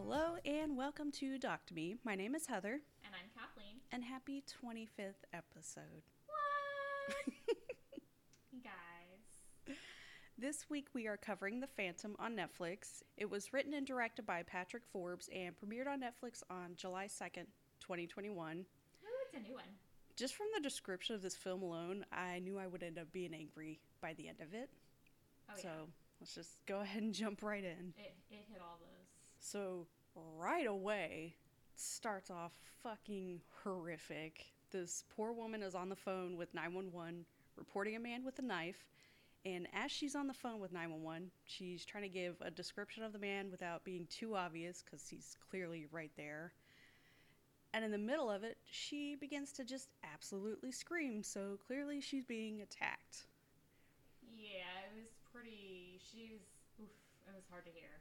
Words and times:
Hello 0.00 0.36
and 0.44 0.76
welcome 0.76 1.10
to 1.10 1.38
Doc 1.38 1.66
to 1.66 1.74
Me. 1.74 1.96
My 2.04 2.14
name 2.14 2.36
is 2.36 2.46
Heather, 2.46 2.82
And 3.04 3.12
I'm 3.16 3.28
Kathleen. 3.34 3.80
and 3.90 4.04
happy 4.04 4.44
25th 4.62 5.24
episode. 5.32 6.04
What? 6.28 7.34
you 8.52 8.60
guys. 8.62 9.74
This 10.38 10.66
week 10.70 10.86
we 10.94 11.08
are 11.08 11.16
covering 11.16 11.58
The 11.58 11.66
Phantom 11.66 12.14
on 12.20 12.36
Netflix. 12.36 13.02
It 13.16 13.28
was 13.28 13.52
written 13.52 13.74
and 13.74 13.84
directed 13.84 14.24
by 14.24 14.44
Patrick 14.44 14.84
Forbes 14.92 15.28
and 15.34 15.52
premiered 15.56 15.88
on 15.88 16.00
Netflix 16.00 16.44
on 16.48 16.76
July 16.76 17.06
2nd, 17.08 17.46
2021. 17.80 18.58
Ooh, 18.58 18.64
it's 19.26 19.34
a 19.34 19.48
new 19.48 19.54
one. 19.56 19.64
Just 20.14 20.36
from 20.36 20.46
the 20.54 20.62
description 20.62 21.16
of 21.16 21.22
this 21.22 21.34
film 21.34 21.60
alone, 21.64 22.06
I 22.12 22.38
knew 22.38 22.56
I 22.56 22.68
would 22.68 22.84
end 22.84 23.00
up 23.00 23.10
being 23.10 23.34
angry 23.34 23.80
by 24.00 24.14
the 24.14 24.28
end 24.28 24.42
of 24.42 24.54
it. 24.54 24.70
Oh, 25.50 25.54
so 25.56 25.68
yeah. 25.68 25.84
let's 26.20 26.36
just 26.36 26.64
go 26.66 26.82
ahead 26.82 27.02
and 27.02 27.12
jump 27.12 27.42
right 27.42 27.64
in. 27.64 27.94
It, 27.98 28.14
it 28.30 28.44
hit 28.48 28.60
all 28.62 28.78
those. 28.78 28.97
So 29.38 29.86
right 30.36 30.66
away 30.66 31.34
starts 31.74 32.30
off 32.30 32.52
fucking 32.82 33.40
horrific. 33.62 34.46
This 34.70 35.04
poor 35.16 35.32
woman 35.32 35.62
is 35.62 35.74
on 35.74 35.88
the 35.88 35.96
phone 35.96 36.36
with 36.36 36.52
911 36.54 37.24
reporting 37.56 37.96
a 37.96 38.00
man 38.00 38.24
with 38.24 38.38
a 38.38 38.42
knife. 38.42 38.84
And 39.44 39.68
as 39.72 39.90
she's 39.90 40.14
on 40.14 40.26
the 40.26 40.34
phone 40.34 40.60
with 40.60 40.72
911, 40.72 41.30
she's 41.44 41.84
trying 41.84 42.02
to 42.02 42.08
give 42.08 42.36
a 42.40 42.50
description 42.50 43.04
of 43.04 43.12
the 43.12 43.18
man 43.18 43.50
without 43.50 43.84
being 43.84 44.06
too 44.10 44.34
obvious 44.34 44.82
because 44.82 45.08
he's 45.08 45.36
clearly 45.48 45.86
right 45.90 46.10
there. 46.16 46.52
And 47.72 47.84
in 47.84 47.90
the 47.90 47.98
middle 47.98 48.30
of 48.30 48.44
it, 48.44 48.56
she 48.70 49.14
begins 49.14 49.52
to 49.52 49.64
just 49.64 49.90
absolutely 50.02 50.72
scream. 50.72 51.22
So 51.22 51.58
clearly 51.66 52.00
she's 52.00 52.24
being 52.24 52.62
attacked. 52.62 53.26
Yeah, 54.36 54.66
it 54.90 54.98
was 54.98 55.10
pretty. 55.32 56.00
She 56.12 56.30
was. 56.32 56.40
Oof, 56.80 56.90
it 57.28 57.34
was 57.34 57.44
hard 57.50 57.64
to 57.66 57.70
hear. 57.70 58.00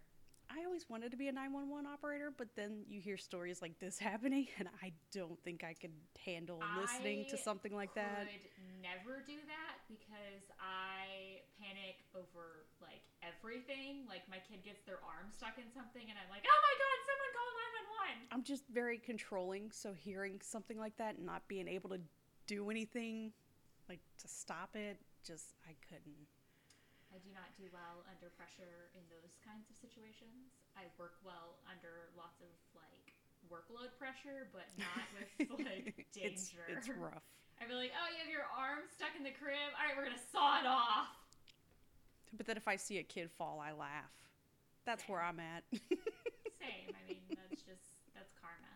I 0.49 0.65
always 0.65 0.89
wanted 0.89 1.11
to 1.11 1.17
be 1.17 1.27
a 1.27 1.31
911 1.31 1.85
operator, 1.85 2.31
but 2.35 2.47
then 2.55 2.83
you 2.87 3.01
hear 3.01 3.17
stories 3.17 3.61
like 3.61 3.79
this 3.79 3.99
happening, 4.09 4.47
and 4.59 4.67
I 4.81 4.93
don't 5.11 5.37
think 5.43 5.63
I 5.63 5.73
could 5.73 5.91
handle 6.23 6.59
listening 6.79 7.25
to 7.29 7.37
something 7.37 7.75
like 7.75 7.93
that. 7.95 8.27
I 8.27 8.39
could 8.39 8.81
never 8.81 9.23
do 9.25 9.35
that 9.47 9.83
because 9.87 10.47
I 10.59 11.43
panic 11.59 11.99
over 12.15 12.65
like 12.81 13.03
everything. 13.21 14.07
Like 14.07 14.23
my 14.29 14.37
kid 14.49 14.63
gets 14.63 14.83
their 14.85 14.99
arm 15.03 15.27
stuck 15.35 15.57
in 15.57 15.67
something, 15.75 16.03
and 16.07 16.15
I'm 16.15 16.29
like, 16.31 16.45
oh 16.47 16.61
my 16.63 16.75
god, 16.79 16.97
someone 17.05 17.31
call 17.35 17.49
911. 18.23 18.27
I'm 18.31 18.43
just 18.43 18.63
very 18.71 18.97
controlling, 18.97 19.71
so 19.71 19.93
hearing 19.93 20.39
something 20.41 20.79
like 20.79 20.95
that 20.97 21.17
and 21.17 21.25
not 21.25 21.47
being 21.47 21.67
able 21.67 21.89
to 21.91 21.99
do 22.47 22.69
anything, 22.69 23.31
like 23.89 23.99
to 24.19 24.27
stop 24.27 24.75
it, 24.75 24.97
just 25.25 25.55
I 25.67 25.75
couldn't. 25.87 26.36
I 27.13 27.17
do 27.23 27.31
not 27.31 27.49
do 27.55 27.65
well 27.71 28.03
under 28.11 28.29
pressure 28.35 28.91
in 28.93 29.03
those 29.07 29.39
kinds 29.41 29.71
of 29.71 29.75
situations. 29.79 30.59
I 30.75 30.91
work 30.99 31.17
well 31.23 31.59
under 31.65 32.11
lots 32.19 32.43
of 32.43 32.51
like 32.75 33.15
workload 33.47 33.95
pressure, 33.95 34.51
but 34.51 34.67
not 34.75 35.07
with 35.15 35.31
like 35.67 36.07
danger. 36.11 36.67
it's, 36.67 36.87
it's 36.87 36.89
rough. 36.91 37.23
I'd 37.57 37.71
be 37.71 37.73
like, 37.73 37.95
oh, 37.95 38.07
you 38.13 38.19
have 38.21 38.29
your 38.29 38.45
arm 38.53 38.85
stuck 38.91 39.15
in 39.17 39.23
the 39.23 39.33
crib. 39.33 39.71
All 39.73 39.81
right, 39.87 39.95
we're 39.95 40.05
gonna 40.05 40.29
saw 40.31 40.59
it 40.59 40.67
off. 40.67 41.09
But 42.35 42.45
then 42.45 42.57
if 42.57 42.67
I 42.67 42.75
see 42.75 42.99
a 42.99 43.03
kid 43.03 43.31
fall, 43.31 43.63
I 43.63 43.71
laugh. 43.71 44.11
That's 44.85 45.03
Same. 45.03 45.11
where 45.11 45.23
I'm 45.23 45.39
at. 45.39 45.63
Same. 45.71 46.91
I 46.91 47.01
mean, 47.07 47.23
that's 47.29 47.61
just 47.63 47.97
that's 48.13 48.31
karma. 48.39 48.73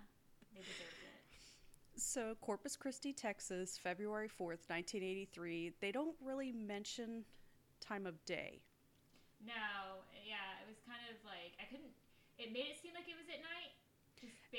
They 0.55 0.61
deserved 0.61 1.03
it. 1.03 2.01
So, 2.01 2.35
Corpus 2.41 2.75
Christi, 2.75 3.13
Texas, 3.13 3.77
February 3.77 4.27
4th, 4.27 4.67
1983. 4.71 5.73
They 5.79 5.91
don't 5.91 6.15
really 6.23 6.51
mention 6.51 7.23
time 7.91 8.05
of 8.05 8.23
day. 8.25 8.61
No, 9.43 9.99
yeah, 10.23 10.63
it 10.63 10.67
was 10.67 10.79
kind 10.87 11.01
of 11.11 11.17
like 11.27 11.59
I 11.59 11.67
couldn't. 11.67 11.91
It 12.37 12.53
made 12.53 12.71
it 12.71 12.77
seem 12.81 12.93
like 12.95 13.07
it 13.09 13.19
was 13.19 13.27
at 13.27 13.43
night. 13.43 13.75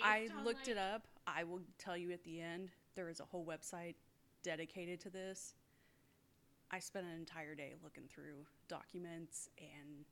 I 0.03 0.29
looked 0.45 0.69
it 0.69 0.77
up. 0.77 1.07
I 1.27 1.45
will 1.45 1.61
tell 1.79 1.97
you 1.97 2.11
at 2.13 2.25
the 2.25 2.41
end. 2.41 2.71
There 2.95 3.09
is 3.09 3.21
a 3.21 3.25
whole 3.25 3.45
website 3.45 3.95
dedicated 4.43 5.01
to 5.01 5.11
this. 5.11 5.55
I 6.71 6.79
spent 6.79 7.07
an 7.07 7.13
entire 7.13 7.55
day 7.55 7.75
looking 7.83 8.05
through 8.09 8.45
documents 8.69 9.49
and 9.59 10.05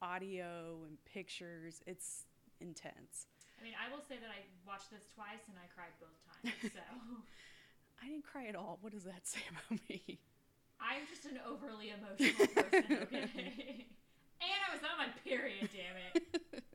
audio 0.00 0.78
and 0.86 0.96
pictures. 1.04 1.82
It's 1.86 2.24
intense. 2.60 3.26
I 3.60 3.64
mean, 3.64 3.74
I 3.78 3.92
will 3.94 4.02
say 4.02 4.16
that 4.16 4.30
I 4.30 4.42
watched 4.66 4.90
this 4.90 5.04
twice 5.14 5.46
and 5.48 5.56
I 5.58 5.68
cried 5.74 5.94
both 6.00 6.16
times. 6.42 6.72
So 6.74 6.80
I 8.02 8.08
didn't 8.08 8.24
cry 8.24 8.46
at 8.46 8.56
all. 8.56 8.78
What 8.80 8.92
does 8.92 9.04
that 9.04 9.26
say 9.26 9.40
about 9.50 9.80
me? 9.88 10.18
I'm 10.80 11.02
just 11.08 11.24
an 11.26 11.38
overly 11.48 11.90
emotional 11.90 12.46
person. 12.46 12.98
Okay. 13.02 13.86
and 14.40 14.60
I 14.68 14.74
was 14.74 14.82
on 14.82 14.98
my 14.98 15.08
period. 15.24 15.68
Damn 15.72 16.22
it. 16.22 16.62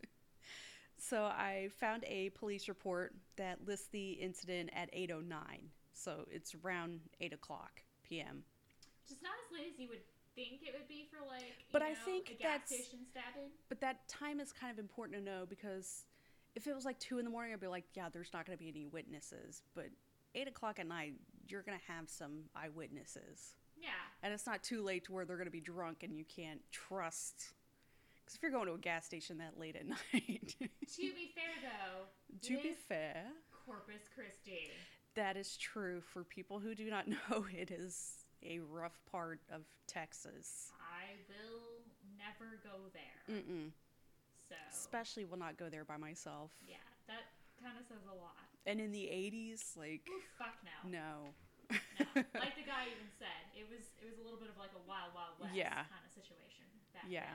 So 1.01 1.23
I 1.23 1.69
found 1.79 2.03
a 2.05 2.29
police 2.31 2.67
report 2.67 3.15
that 3.37 3.65
lists 3.65 3.87
the 3.91 4.11
incident 4.11 4.69
at 4.75 4.93
8:09. 4.93 5.33
So 5.93 6.25
it's 6.29 6.53
around 6.63 6.99
8 7.19 7.33
o'clock 7.33 7.81
p.m. 8.03 8.43
Just 9.07 9.23
not 9.23 9.31
as 9.43 9.51
late 9.57 9.71
as 9.73 9.79
you 9.79 9.87
would 9.89 10.03
think 10.35 10.61
it 10.61 10.71
would 10.77 10.87
be 10.87 11.07
for 11.09 11.25
like. 11.25 11.41
You 11.41 11.65
But 11.71 11.81
I 11.81 11.95
think 11.95 12.29
a 12.29 12.33
gas 12.33 12.41
that's- 12.43 12.67
station 12.67 12.99
stabbing. 13.09 13.49
But 13.69 13.81
that 13.81 14.07
time 14.07 14.39
is 14.39 14.51
kind 14.53 14.71
of 14.71 14.77
important 14.77 15.17
to 15.17 15.23
know 15.23 15.45
because 15.49 16.03
if 16.55 16.67
it 16.67 16.75
was 16.75 16.85
like 16.85 16.99
two 16.99 17.17
in 17.17 17.25
the 17.25 17.31
morning, 17.31 17.53
I'd 17.53 17.59
be 17.59 17.65
like, 17.67 17.85
yeah, 17.95 18.09
there's 18.11 18.31
not 18.31 18.45
going 18.45 18.55
to 18.57 18.63
be 18.63 18.69
any 18.69 18.85
witnesses. 18.85 19.63
But 19.73 19.85
eight 20.35 20.47
o'clock 20.47 20.77
at 20.79 20.85
night, 20.87 21.13
you're 21.47 21.63
going 21.63 21.77
to 21.79 21.91
have 21.91 22.07
some 22.07 22.43
eyewitnesses, 22.55 23.55
Yeah. 23.81 23.89
and 24.23 24.33
it's 24.33 24.45
not 24.45 24.63
too 24.63 24.83
late 24.83 25.05
to 25.05 25.13
where 25.13 25.25
they're 25.25 25.37
going 25.37 25.47
to 25.47 25.51
be 25.51 25.61
drunk 25.61 26.03
and 26.03 26.15
you 26.17 26.25
can't 26.25 26.61
trust. 26.71 27.53
Because 28.23 28.35
if 28.35 28.41
you're 28.43 28.51
going 28.51 28.67
to 28.67 28.73
a 28.73 28.77
gas 28.77 29.05
station 29.05 29.37
that 29.39 29.59
late 29.59 29.75
at 29.75 29.87
night, 30.13 30.55
To 30.59 31.01
be 31.01 31.31
fair, 31.33 31.53
though, 31.61 32.05
to 32.47 32.61
be 32.61 32.73
fair, 32.87 33.25
Corpus 33.65 34.07
Christi. 34.13 34.69
that 35.15 35.35
is 35.37 35.57
true. 35.57 36.01
For 36.01 36.23
people 36.23 36.59
who 36.59 36.75
do 36.75 36.89
not 36.89 37.07
know, 37.07 37.45
it 37.55 37.71
is 37.71 38.25
a 38.43 38.59
rough 38.59 38.99
part 39.11 39.39
of 39.51 39.61
Texas. 39.87 40.71
I 40.79 41.13
will 41.27 41.61
never 42.17 42.59
go 42.63 42.89
there. 42.93 43.35
Mm-mm. 43.37 43.69
So 44.47 44.55
Especially 44.71 45.25
will 45.25 45.37
not 45.39 45.57
go 45.57 45.69
there 45.69 45.83
by 45.85 45.97
myself. 45.97 46.51
yeah, 46.67 46.75
that 47.07 47.25
kind 47.63 47.77
of 47.79 47.85
says 47.87 48.03
a 48.11 48.15
lot. 48.15 48.33
And 48.65 48.79
in 48.81 48.91
the 48.91 49.03
80s, 49.05 49.77
like, 49.77 50.01
Oof, 50.09 50.23
fuck 50.37 50.55
no. 50.63 50.89
no. 50.89 51.33
No. 51.69 51.77
Like 52.33 52.55
the 52.55 52.65
guy 52.65 52.87
even 52.91 53.09
said, 53.19 53.43
it 53.55 53.67
was 53.69 53.85
it 54.01 54.05
was 54.09 54.17
a 54.19 54.23
little 54.23 54.39
bit 54.39 54.49
of 54.49 54.57
like 54.57 54.71
a 54.75 54.83
wild 54.87 55.13
wild 55.13 55.39
west 55.39 55.53
Yeah. 55.53 55.69
kind 55.69 56.03
of 56.05 56.11
situation 56.11 56.65
back 56.93 57.03
Yeah. 57.09 57.25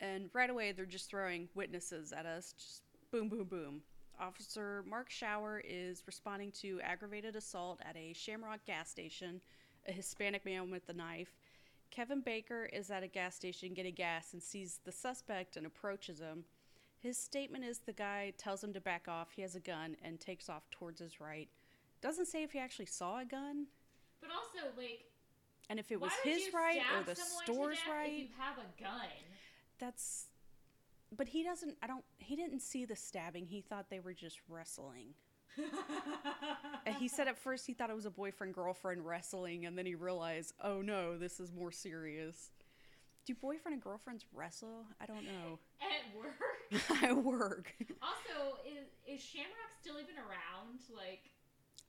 then. 0.00 0.10
And 0.10 0.30
right 0.32 0.50
away, 0.50 0.72
they're 0.72 0.84
just 0.86 1.08
throwing 1.08 1.48
witnesses 1.54 2.12
at 2.12 2.26
us. 2.26 2.52
Just 2.58 2.82
boom, 3.10 3.28
boom, 3.28 3.44
boom. 3.44 3.82
Officer 4.20 4.84
Mark 4.88 5.10
Schauer 5.10 5.60
is 5.64 6.02
responding 6.06 6.52
to 6.52 6.80
aggravated 6.82 7.36
assault 7.36 7.80
at 7.84 7.96
a 7.96 8.12
Shamrock 8.12 8.64
gas 8.66 8.90
station, 8.90 9.40
a 9.88 9.92
Hispanic 9.92 10.44
man 10.44 10.70
with 10.70 10.88
a 10.88 10.92
knife. 10.92 11.36
Kevin 11.90 12.20
Baker 12.20 12.68
is 12.72 12.90
at 12.90 13.02
a 13.02 13.08
gas 13.08 13.34
station 13.36 13.72
getting 13.74 13.94
gas 13.94 14.32
and 14.32 14.42
sees 14.42 14.80
the 14.84 14.92
suspect 14.92 15.56
and 15.56 15.64
approaches 15.66 16.20
him. 16.20 16.44
His 17.00 17.16
statement 17.18 17.64
is 17.64 17.78
the 17.80 17.92
guy 17.92 18.32
tells 18.36 18.64
him 18.64 18.72
to 18.72 18.80
back 18.80 19.06
off. 19.08 19.28
He 19.32 19.42
has 19.42 19.54
a 19.54 19.60
gun 19.60 19.96
and 20.02 20.18
takes 20.20 20.48
off 20.48 20.68
towards 20.70 21.00
his 21.00 21.20
right. 21.20 21.48
Doesn't 22.04 22.26
say 22.26 22.42
if 22.42 22.52
he 22.52 22.58
actually 22.58 22.84
saw 22.86 23.18
a 23.20 23.24
gun 23.24 23.66
But 24.20 24.30
also 24.30 24.68
like 24.76 25.00
and 25.70 25.78
if 25.80 25.90
it 25.90 25.98
was 25.98 26.12
his 26.22 26.52
right 26.52 26.78
or 26.94 27.02
the 27.02 27.14
store's 27.16 27.78
right. 27.90 28.12
If 28.12 28.18
you 28.20 28.26
have 28.38 28.58
a 28.58 28.82
gun. 28.82 29.08
that's 29.80 30.26
but 31.16 31.28
he 31.28 31.42
doesn't 31.42 31.76
i 31.82 31.86
don't 31.86 32.04
he 32.18 32.36
didn't 32.36 32.60
see 32.60 32.84
the 32.84 32.94
stabbing 32.96 33.46
he 33.46 33.60
thought 33.62 33.86
they 33.88 34.00
were 34.00 34.12
just 34.12 34.38
wrestling 34.48 35.14
and 36.86 36.96
he 36.96 37.08
said 37.08 37.28
at 37.28 37.38
first 37.38 37.66
he 37.66 37.72
thought 37.72 37.88
it 37.88 37.96
was 37.96 38.06
a 38.06 38.10
boyfriend 38.10 38.52
girlfriend 38.54 39.06
wrestling 39.06 39.64
and 39.66 39.78
then 39.78 39.86
he 39.86 39.94
realized 39.94 40.52
oh 40.62 40.82
no 40.82 41.16
this 41.16 41.38
is 41.40 41.52
more 41.52 41.70
serious 41.72 42.50
do 43.26 43.34
boyfriend 43.34 43.72
and 43.74 43.82
girlfriends 43.82 44.24
wrestle 44.34 44.84
i 45.00 45.06
don't 45.06 45.24
know 45.24 45.58
At 45.80 46.16
work. 46.18 47.02
At 47.02 47.16
work 47.24 47.74
Also, 48.02 48.58
is 48.66 48.88
is 49.06 49.22
Shamrock 49.22 49.72
still 49.80 49.94
even 50.00 50.16
around? 50.16 50.80
Like 50.94 51.30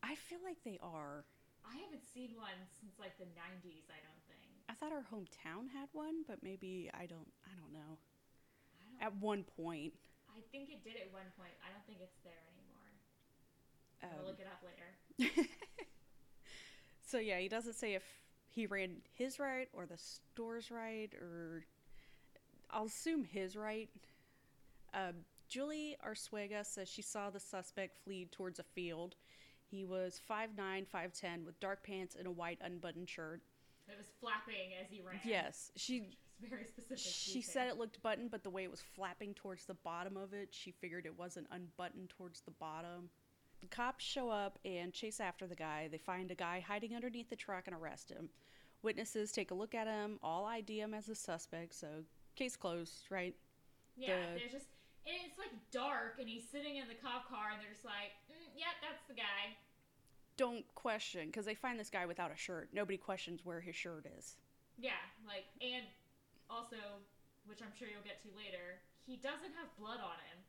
i 0.05 0.15
feel 0.15 0.39
like 0.43 0.57
they 0.63 0.79
are 0.81 1.25
I 1.65 1.81
haven't 1.81 2.05
seen 2.05 2.37
one 2.37 2.61
since 2.69 2.93
like 3.01 3.17
the 3.17 3.25
'90s. 3.25 3.89
I 3.89 3.97
don't 4.05 4.21
think. 4.29 4.45
i 4.69 4.73
thought 4.77 4.93
our 4.93 5.01
hometown 5.09 5.65
had 5.73 5.89
one 5.93 6.21
but 6.27 6.45
maybe 6.45 6.91
i 6.93 7.09
don't 7.09 7.31
i 7.49 7.53
don't 7.57 7.73
know 7.73 7.97
I 7.97 8.85
don't. 8.85 9.01
at 9.01 9.13
one 9.17 9.43
point 9.57 9.93
I 10.35 10.43
think 10.51 10.67
it 10.69 10.83
did 10.83 10.99
at 10.99 11.07
one 11.15 11.31
point. 11.39 11.55
I 11.63 11.71
don't 11.71 11.85
think 11.87 12.03
it's 12.03 12.19
there 12.27 12.43
anymore. 12.51 12.91
I'll 14.03 14.19
um, 14.19 14.25
look 14.27 14.39
it 14.43 14.51
up 14.51 14.59
later. 14.67 15.47
So 17.05 17.19
yeah, 17.19 17.39
he 17.39 17.47
doesn't 17.47 17.75
say 17.75 17.93
if 17.93 18.03
he 18.49 18.65
ran 18.65 18.97
his 19.13 19.39
right 19.39 19.69
or 19.73 19.85
the 19.85 19.97
store's 19.97 20.71
right, 20.71 21.13
or 21.13 21.63
I'll 22.71 22.85
assume 22.85 23.23
his 23.23 23.55
right. 23.55 23.89
Um, 24.93 25.23
Julie 25.47 25.97
Arsuaga 26.05 26.65
says 26.65 26.89
she 26.89 27.03
saw 27.03 27.29
the 27.29 27.39
suspect 27.39 27.97
flee 28.03 28.27
towards 28.31 28.57
a 28.59 28.63
field. 28.63 29.15
He 29.69 29.83
was 29.83 30.19
5'9", 30.29 30.85
5'10", 30.87 31.45
with 31.45 31.59
dark 31.59 31.83
pants 31.83 32.15
and 32.17 32.27
a 32.27 32.31
white 32.31 32.59
unbuttoned 32.61 33.09
shirt. 33.09 33.41
It 33.87 33.97
was 33.97 34.07
flapping 34.19 34.71
as 34.81 34.87
he 34.89 35.01
ran. 35.01 35.19
Yes, 35.23 35.71
she 35.75 36.17
very 36.41 36.65
specific. 36.65 36.97
she 36.97 37.39
detail. 37.39 37.53
said 37.53 37.67
it 37.69 37.77
looked 37.77 38.01
buttoned, 38.01 38.31
but 38.31 38.43
the 38.43 38.49
way 38.49 38.63
it 38.63 38.71
was 38.71 38.81
flapping 38.81 39.33
towards 39.33 39.65
the 39.65 39.73
bottom 39.73 40.17
of 40.17 40.33
it, 40.33 40.49
she 40.51 40.71
figured 40.71 41.05
it 41.05 41.17
wasn't 41.17 41.47
unbuttoned 41.51 42.09
towards 42.09 42.41
the 42.41 42.51
bottom. 42.51 43.09
The 43.61 43.67
cops 43.67 44.03
show 44.03 44.29
up 44.29 44.59
and 44.65 44.91
chase 44.91 45.19
after 45.19 45.47
the 45.47 45.55
guy. 45.55 45.87
They 45.89 45.97
find 45.97 46.29
a 46.31 46.35
guy 46.35 46.59
hiding 46.59 46.93
underneath 46.95 47.29
the 47.29 47.35
truck 47.35 47.67
and 47.67 47.75
arrest 47.75 48.09
him. 48.09 48.29
Witnesses 48.83 49.31
take 49.31 49.51
a 49.51 49.55
look 49.55 49.73
at 49.73 49.87
him, 49.87 50.19
all 50.21 50.45
ID 50.45 50.79
him 50.81 50.93
as 50.93 51.09
a 51.09 51.15
suspect, 51.15 51.73
so 51.73 51.87
case 52.35 52.55
closed, 52.55 53.05
right? 53.09 53.33
Yeah, 53.95 54.33
the- 54.33 54.39
they're 54.39 54.49
just. 54.51 54.67
And 55.07 55.15
it's 55.29 55.37
like 55.37 55.53
dark, 55.71 56.17
and 56.19 56.27
he's 56.27 56.49
sitting 56.49 56.77
in 56.77 56.87
the 56.87 56.95
cop 56.95 57.29
car, 57.29 57.51
and 57.53 57.61
they're 57.61 57.71
just 57.71 57.85
like, 57.85 58.17
"Yep, 58.55 58.75
that's 58.81 59.03
the 59.07 59.13
guy." 59.13 59.57
Don't 60.37 60.65
question, 60.75 61.27
because 61.27 61.45
they 61.45 61.55
find 61.55 61.79
this 61.79 61.89
guy 61.89 62.05
without 62.05 62.31
a 62.31 62.35
shirt. 62.35 62.69
Nobody 62.73 62.97
questions 62.97 63.45
where 63.45 63.61
his 63.61 63.75
shirt 63.75 64.05
is. 64.17 64.35
Yeah, 64.77 64.99
like, 65.25 65.45
and 65.61 65.85
also, 66.49 66.75
which 67.45 67.61
I'm 67.61 67.71
sure 67.77 67.87
you'll 67.87 68.03
get 68.03 68.21
to 68.23 68.29
later, 68.35 68.81
he 69.05 69.15
doesn't 69.15 69.55
have 69.55 69.67
blood 69.79 69.99
on 69.99 70.17
him. 70.29 70.43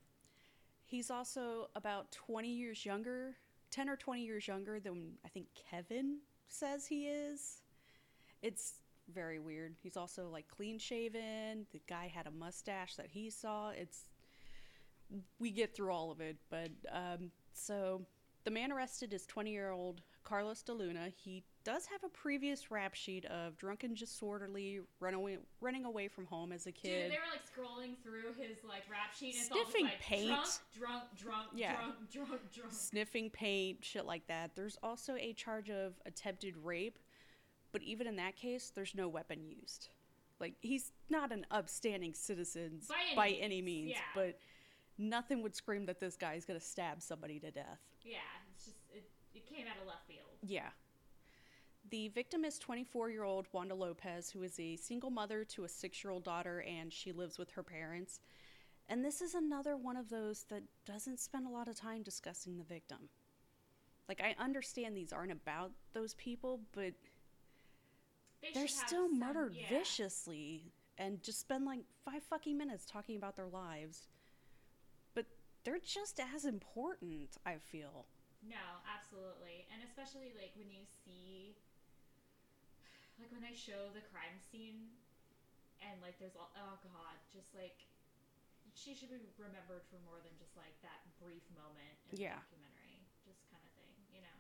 He's 0.85 1.11
also 1.11 1.69
about 1.75 2.11
20 2.13 2.49
years 2.49 2.85
younger, 2.85 3.37
10 3.71 3.89
or 3.89 3.97
20 3.97 4.25
years 4.25 4.47
younger 4.49 4.81
than 4.81 5.13
I 5.25 5.29
think 5.29 5.47
Kevin 5.71 6.19
says 6.49 6.87
he 6.87 7.07
is. 7.09 7.61
It's 8.43 8.75
very 9.13 9.39
weird. 9.39 9.75
He's 9.83 9.97
also 9.97 10.29
like 10.29 10.49
clean 10.49 10.79
shaven. 10.79 11.67
The 11.73 11.81
guy 11.89 12.11
had 12.13 12.27
a 12.27 12.31
mustache 12.31 12.95
that 12.97 13.09
he 13.11 13.31
saw. 13.31 13.71
It's 13.71 14.09
we 15.39 15.51
get 15.51 15.75
through 15.75 15.93
all 15.93 16.11
of 16.11 16.21
it, 16.21 16.37
but 16.51 16.71
um, 16.91 17.31
so 17.57 18.03
the 18.45 18.51
man 18.51 18.71
arrested 18.73 19.13
is 19.13 19.27
20 19.27 19.51
year 19.51 19.71
old 19.71 20.03
Carlos 20.23 20.63
De 20.63 20.73
Luna. 20.73 21.09
He 21.15 21.43
does 21.65 21.87
have 21.87 22.03
a 22.05 22.09
previous 22.09 22.71
rap 22.71 22.95
sheet 22.95 23.25
of 23.27 23.57
drunken, 23.57 23.95
disorderly, 23.95 24.81
run 25.01 25.15
away, 25.15 25.39
running 25.61 25.85
away 25.85 26.09
from 26.09 26.27
home 26.27 26.53
as 26.53 26.67
a 26.67 26.73
kid. 26.73 27.03
Dude, 27.03 27.13
they 27.13 27.17
were 27.17 27.31
like 27.33 27.43
scrolling 27.45 27.97
through 28.03 28.33
his 28.41 28.59
like 28.69 28.83
rap 28.91 29.15
sheet, 29.19 29.35
and 29.37 29.45
Sniffing 29.45 29.65
it's 29.65 29.75
all 29.77 29.83
just, 29.83 29.83
like, 29.83 30.01
paint. 30.01 30.29
drunk, 30.29 30.49
drunk, 30.79 31.05
drunk, 31.17 31.49
Yeah. 31.55 31.75
drunk, 31.77 32.11
drunk, 32.29 32.53
drunk. 32.53 32.73
sniffing 32.73 33.31
paint, 33.31 33.85
shit 33.85 34.05
like 34.05 34.27
that. 34.29 34.55
There's 34.55 34.77
also 34.83 35.15
a 35.17 35.33
charge 35.33 35.71
of 35.71 35.95
attempted 36.07 36.57
rape, 36.57 36.99
but 37.73 37.83
even 37.83 38.07
in 38.07 38.17
that 38.17 38.37
case, 38.37 38.71
there's 38.75 38.95
no 38.95 39.09
weapon 39.09 39.43
used. 39.45 39.89
Like 40.41 40.55
he's 40.61 40.93
not 41.09 41.33
an 41.33 41.47
upstanding 41.51 42.15
citizen 42.15 42.81
By 43.17 43.29
any 43.31 43.41
any 43.41 43.63
means, 43.63 43.87
means, 43.87 43.91
yeah. 43.93 44.01
but 44.15 44.39
nothing 44.99 45.43
would 45.43 45.55
scream 45.55 45.87
that 45.87 46.01
this 46.01 46.17
guy 46.17 46.35
is 46.35 46.45
gonna 46.45 46.61
stab 46.61 47.03
somebody 47.03 47.39
to 47.41 47.51
death. 47.51 47.81
Yeah, 48.03 48.19
it's 48.55 48.65
just 48.67 48.77
it, 48.95 49.05
it 49.35 49.47
came 49.47 49.67
out 49.67 49.81
of 49.81 49.87
left 49.87 50.07
field. 50.07 50.27
Yeah. 50.43 50.71
The 51.91 52.09
victim 52.09 52.45
is 52.45 52.59
24 52.59 53.11
year 53.11 53.23
old 53.25 53.47
Wanda 53.53 53.75
Lopez, 53.75 54.31
who 54.31 54.43
is 54.43 54.59
a 54.59 54.77
single 54.77 55.11
mother 55.11 55.45
to 55.45 55.65
a 55.65 55.69
six 55.69 56.03
year 56.03 56.11
old 56.11 56.25
daughter, 56.25 56.63
and 56.63 56.93
she 56.93 57.13
lives 57.13 57.39
with 57.39 57.51
her 57.53 57.63
parents. 57.63 58.21
And 58.89 59.05
this 59.05 59.21
is 59.21 59.35
another 59.35 59.77
one 59.77 59.97
of 59.97 60.09
those 60.09 60.45
that 60.49 60.63
doesn't 60.85 61.19
spend 61.21 61.47
a 61.47 61.51
lot 61.51 61.69
of 61.69 61.77
time 61.77 62.03
discussing 62.03 62.57
the 62.59 62.65
victim. 62.65 63.09
Like, 64.09 64.21
I 64.21 64.37
understand 64.41 64.97
these 64.97 65.13
aren't 65.13 65.33
about 65.33 65.73
those 65.93 66.15
people, 66.15 66.61
but 66.73 66.93
They 68.43 68.53
they're 68.55 68.69
still 68.69 69.09
some- 69.09 69.19
murdered 69.19 69.55
yeah. 69.57 69.69
viciously 69.69 70.73
and 70.99 71.21
just 71.23 71.41
spend 71.41 71.65
like 71.65 71.81
five 72.05 72.23
fucking 72.25 72.57
minutes 72.57 72.85
talking 72.87 73.17
about 73.17 73.35
their 73.37 73.49
lives. 73.49 74.07
They're 75.67 75.83
just 75.83 76.23
as 76.23 76.47
important, 76.47 77.35
I 77.43 77.59
feel. 77.59 78.07
No, 78.47 78.79
absolutely. 78.87 79.67
And 79.75 79.83
especially 79.83 80.31
like 80.39 80.55
when 80.55 80.71
you 80.71 80.87
see 80.87 81.59
like 83.19 83.35
when 83.35 83.43
they 83.43 83.59
show 83.59 83.91
the 83.91 84.07
crime 84.15 84.39
scene 84.39 84.95
and 85.83 85.99
like 85.99 86.23
there's 86.23 86.39
all 86.39 86.55
oh 86.55 86.79
god, 86.87 87.19
just 87.35 87.51
like 87.59 87.83
she 88.79 88.95
should 88.95 89.11
be 89.11 89.19
remembered 89.43 89.83
for 89.91 89.99
more 90.07 90.23
than 90.23 90.31
just 90.39 90.55
like 90.55 90.79
that 90.87 91.03
brief 91.19 91.43
moment 91.59 91.99
in 92.15 92.23
Yeah. 92.23 92.39
the 92.39 92.47
documentary. 92.47 93.03
Just 93.27 93.43
kind 93.51 93.65
of 93.67 93.73
thing, 93.75 93.91
you 94.15 94.23
know. 94.23 94.39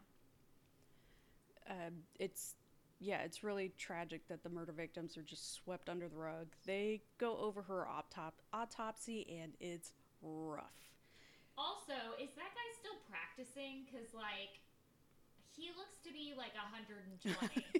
um, 1.74 2.06
it's 2.22 2.54
yeah, 3.02 3.26
it's 3.26 3.42
really 3.42 3.74
tragic 3.76 4.22
that 4.28 4.46
the 4.46 4.48
murder 4.48 4.70
victims 4.70 5.18
are 5.18 5.26
just 5.26 5.54
swept 5.58 5.88
under 5.90 6.06
the 6.08 6.16
rug. 6.16 6.46
They 6.64 7.02
go 7.18 7.36
over 7.36 7.62
her 7.62 7.84
autop- 7.90 8.46
autopsy, 8.54 9.26
and 9.42 9.52
it's 9.58 9.92
rough. 10.22 10.95
Also, 11.58 11.96
is 12.20 12.30
that 12.36 12.52
guy 12.52 12.68
still 12.78 12.98
practicing? 13.08 13.84
Because, 13.88 14.12
like, 14.12 14.60
he 15.56 15.70
looks 15.76 15.96
to 16.04 16.12
be 16.12 16.34
like 16.36 16.52
120. 16.54 17.64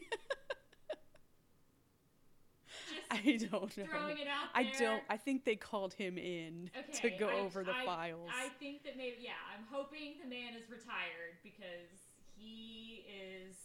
Just 2.88 3.06
I 3.11 3.37
don't 3.50 3.76
know. 3.76 3.84
throwing 3.84 4.19
it 4.19 4.28
out 4.28 4.49
I 4.55 4.70
don't. 4.78 5.02
I 5.11 5.17
think 5.17 5.44
they 5.44 5.56
called 5.56 5.94
him 5.94 6.19
in 6.19 6.70
to 7.02 7.11
go 7.11 7.28
I- 7.28 7.40
over 7.40 7.64
the 7.64 7.75
I- 7.75 7.84
files. 7.84 8.31
I 8.34 8.49
think 8.61 8.84
that 8.84 8.96
maybe, 8.96 9.17
yeah, 9.20 9.32
I'm 9.55 9.64
hoping 9.70 10.14
the 10.23 10.28
man 10.28 10.55
is 10.55 10.69
retired 10.70 11.37
because 11.43 11.90
he 12.37 13.05
is 13.08 13.56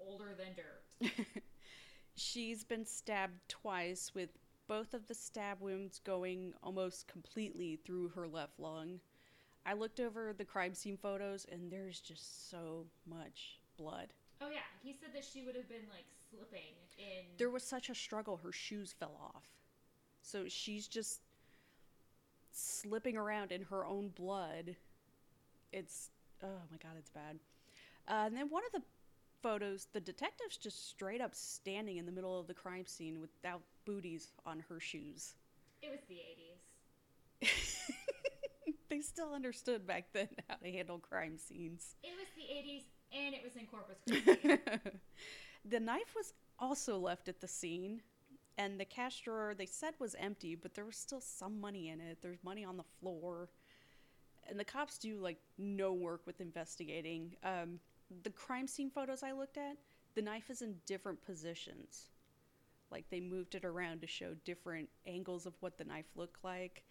older 0.00 0.34
than 0.36 0.54
dirt. 0.54 1.12
She's 2.14 2.64
been 2.64 2.84
stabbed 2.84 3.38
twice, 3.48 4.12
with 4.14 4.30
both 4.66 4.92
of 4.94 5.06
the 5.06 5.14
stab 5.14 5.60
wounds 5.60 6.00
going 6.04 6.52
almost 6.62 7.06
completely 7.08 7.76
through 7.84 8.08
her 8.10 8.26
left 8.26 8.58
lung. 8.58 9.00
I 9.68 9.74
looked 9.74 10.00
over 10.00 10.32
the 10.32 10.46
crime 10.46 10.72
scene 10.72 10.96
photos, 10.96 11.46
and 11.52 11.70
there's 11.70 12.00
just 12.00 12.50
so 12.50 12.86
much 13.06 13.58
blood. 13.76 14.08
Oh, 14.40 14.48
yeah, 14.50 14.60
he 14.82 14.94
said 14.98 15.10
that 15.12 15.24
she 15.30 15.42
would 15.42 15.54
have 15.56 15.68
been 15.68 15.86
like 15.90 16.06
slipping 16.30 16.72
in. 16.96 17.26
There 17.36 17.50
was 17.50 17.64
such 17.64 17.90
a 17.90 17.94
struggle, 17.94 18.38
her 18.38 18.50
shoes 18.50 18.94
fell 18.98 19.20
off. 19.22 19.44
So 20.22 20.44
she's 20.48 20.88
just 20.88 21.20
slipping 22.50 23.18
around 23.18 23.52
in 23.52 23.60
her 23.64 23.84
own 23.84 24.08
blood. 24.08 24.74
It's, 25.70 26.08
oh 26.42 26.62
my 26.70 26.78
god, 26.78 26.92
it's 26.98 27.10
bad. 27.10 27.38
Uh, 28.08 28.24
and 28.24 28.34
then 28.34 28.48
one 28.48 28.62
of 28.64 28.72
the 28.72 28.86
photos, 29.42 29.86
the 29.92 30.00
detective's 30.00 30.56
just 30.56 30.88
straight 30.88 31.20
up 31.20 31.34
standing 31.34 31.98
in 31.98 32.06
the 32.06 32.12
middle 32.12 32.40
of 32.40 32.46
the 32.46 32.54
crime 32.54 32.86
scene 32.86 33.20
without 33.20 33.60
booties 33.84 34.28
on 34.46 34.64
her 34.70 34.80
shoes. 34.80 35.34
It 35.82 35.90
was 35.90 36.00
the 36.08 36.14
80s. 36.14 36.47
they 38.90 39.00
still 39.00 39.34
understood 39.34 39.86
back 39.86 40.06
then 40.12 40.28
how 40.48 40.56
to 40.56 40.70
handle 40.70 40.98
crime 40.98 41.38
scenes. 41.38 41.96
It 42.02 42.12
was 42.16 42.26
the 42.36 42.42
80s, 42.42 42.84
and 43.12 43.34
it 43.34 43.42
was 43.42 43.56
in 43.56 43.66
Corpus 43.66 43.98
Christi. 44.08 44.98
the 45.64 45.80
knife 45.80 46.14
was 46.16 46.32
also 46.58 46.98
left 46.98 47.28
at 47.28 47.40
the 47.40 47.48
scene, 47.48 48.02
and 48.56 48.78
the 48.78 48.84
cash 48.84 49.20
drawer 49.20 49.54
they 49.56 49.66
said 49.66 49.94
was 49.98 50.14
empty, 50.18 50.54
but 50.54 50.74
there 50.74 50.84
was 50.84 50.96
still 50.96 51.20
some 51.20 51.60
money 51.60 51.88
in 51.88 52.00
it. 52.00 52.18
There's 52.20 52.42
money 52.42 52.64
on 52.64 52.76
the 52.76 52.84
floor, 53.00 53.48
and 54.48 54.58
the 54.58 54.64
cops 54.64 54.98
do 54.98 55.18
like 55.18 55.38
no 55.58 55.92
work 55.92 56.22
with 56.26 56.40
investigating. 56.40 57.34
Um, 57.44 57.78
the 58.22 58.30
crime 58.30 58.66
scene 58.66 58.90
photos 58.90 59.22
I 59.22 59.32
looked 59.32 59.58
at, 59.58 59.76
the 60.14 60.22
knife 60.22 60.50
is 60.50 60.62
in 60.62 60.76
different 60.86 61.24
positions. 61.24 62.06
Like 62.90 63.04
they 63.10 63.20
moved 63.20 63.54
it 63.54 63.64
around 63.64 64.00
to 64.00 64.06
show 64.06 64.34
different 64.44 64.88
angles 65.06 65.46
of 65.46 65.52
what 65.60 65.76
the 65.76 65.84
knife 65.84 66.06
looked 66.16 66.42
like. 66.42 66.84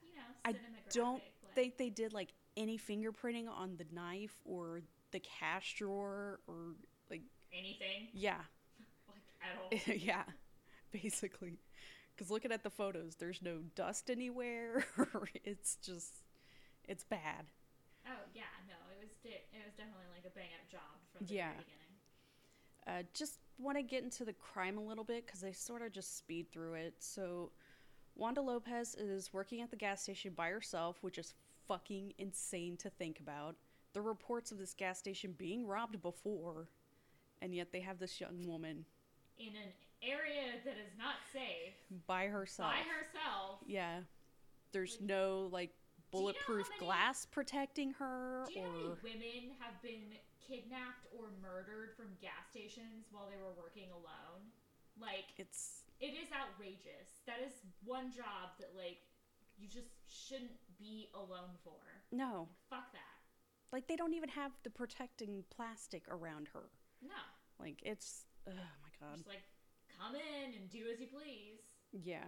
you 0.00 0.14
know, 0.14 0.22
I 0.44 0.54
don't 0.92 1.22
think 1.54 1.76
they 1.78 1.90
did 1.90 2.12
like 2.12 2.32
any 2.56 2.78
fingerprinting 2.78 3.48
on 3.48 3.76
the 3.76 3.86
knife 3.92 4.34
or 4.44 4.80
the 5.12 5.20
cash 5.20 5.74
drawer 5.76 6.40
or 6.46 6.74
like 7.10 7.22
anything 7.52 8.08
yeah 8.12 8.40
like 9.08 9.18
at 9.42 9.58
all. 9.88 9.94
yeah, 9.96 10.24
basically. 10.92 11.58
Because 12.14 12.30
looking 12.30 12.52
at 12.52 12.62
the 12.62 12.70
photos, 12.70 13.16
there's 13.16 13.40
no 13.40 13.58
dust 13.74 14.10
anywhere. 14.10 14.84
it's 15.44 15.76
just, 15.76 16.22
it's 16.86 17.02
bad. 17.04 17.46
oh 18.06 18.10
yeah, 18.34 18.42
no, 18.68 18.74
it 18.92 19.00
was 19.02 19.10
de- 19.22 19.30
it 19.30 19.62
was 19.64 19.72
definitely 19.76 20.04
like 20.14 20.26
a 20.26 20.34
bang 20.36 20.50
up 20.60 20.68
job 20.70 20.80
from 21.12 21.26
the 21.26 21.34
Yeah. 21.34 21.50
beginning. 21.52 21.76
Uh, 22.86 23.02
just 23.14 23.38
want 23.58 23.76
to 23.76 23.82
get 23.82 24.02
into 24.02 24.24
the 24.24 24.32
crime 24.32 24.76
a 24.78 24.82
little 24.82 25.04
bit 25.04 25.24
because 25.26 25.40
they 25.40 25.52
sort 25.52 25.82
of 25.82 25.92
just 25.92 26.18
speed 26.18 26.50
through 26.52 26.74
it. 26.74 26.94
So, 26.98 27.52
Wanda 28.20 28.42
Lopez 28.42 28.94
is 28.96 29.32
working 29.32 29.62
at 29.62 29.70
the 29.70 29.76
gas 29.78 30.02
station 30.02 30.34
by 30.36 30.50
herself, 30.50 30.98
which 31.00 31.16
is 31.16 31.32
fucking 31.66 32.12
insane 32.18 32.76
to 32.76 32.90
think 32.90 33.18
about. 33.18 33.56
The 33.94 34.02
reports 34.02 34.52
of 34.52 34.58
this 34.58 34.74
gas 34.74 34.98
station 34.98 35.34
being 35.38 35.66
robbed 35.66 36.02
before, 36.02 36.68
and 37.40 37.54
yet 37.54 37.72
they 37.72 37.80
have 37.80 37.98
this 37.98 38.20
young 38.20 38.46
woman 38.46 38.84
In 39.38 39.48
an 39.56 39.72
area 40.02 40.52
that 40.66 40.74
is 40.74 40.92
not 40.98 41.14
safe 41.32 41.72
by 42.06 42.26
herself. 42.26 42.70
by 42.72 42.80
herself. 42.80 43.60
Yeah. 43.66 44.00
There's 44.72 44.98
Like, 45.00 45.08
no 45.08 45.48
like 45.50 45.70
you 45.70 46.18
know 46.18 46.24
bulletproof 46.24 46.68
many- 46.68 46.78
glass 46.80 47.24
protecting 47.24 47.92
her 47.94 48.44
Do 48.48 48.52
you 48.52 48.60
know 48.60 48.70
how 48.70 48.76
many 49.02 49.14
women 49.14 49.56
have 49.60 49.80
been 49.80 50.12
kidnapped 50.46 51.06
or 51.18 51.30
murdered 51.40 51.96
from 51.96 52.08
gas 52.20 52.50
stations 52.50 53.06
while 53.10 53.30
they 53.30 53.36
were 53.38 53.52
working 53.56 53.90
alone? 53.92 54.52
Like 55.00 55.24
it's 55.38 55.79
it 56.00 56.14
is 56.16 56.28
outrageous. 56.32 57.20
That 57.26 57.38
is 57.44 57.52
one 57.84 58.10
job 58.10 58.56
that 58.58 58.70
like 58.76 58.98
you 59.58 59.68
just 59.68 59.88
shouldn't 60.08 60.50
be 60.78 61.08
alone 61.14 61.54
for. 61.64 61.76
no. 62.12 62.48
Fuck 62.68 62.92
that. 62.92 63.16
Like 63.72 63.86
they 63.86 63.96
don't 63.96 64.14
even 64.14 64.28
have 64.30 64.52
the 64.64 64.70
protecting 64.70 65.44
plastic 65.54 66.02
around 66.08 66.48
her. 66.54 66.70
No. 67.02 67.22
Like 67.58 67.80
it's 67.84 68.24
oh 68.48 68.52
my 68.52 68.90
god. 69.06 69.16
Just 69.16 69.28
like 69.28 69.44
come 70.00 70.14
in 70.16 70.54
and 70.58 70.68
do 70.70 70.84
as 70.92 71.00
you 71.00 71.06
please. 71.06 71.60
Yeah. 71.92 72.24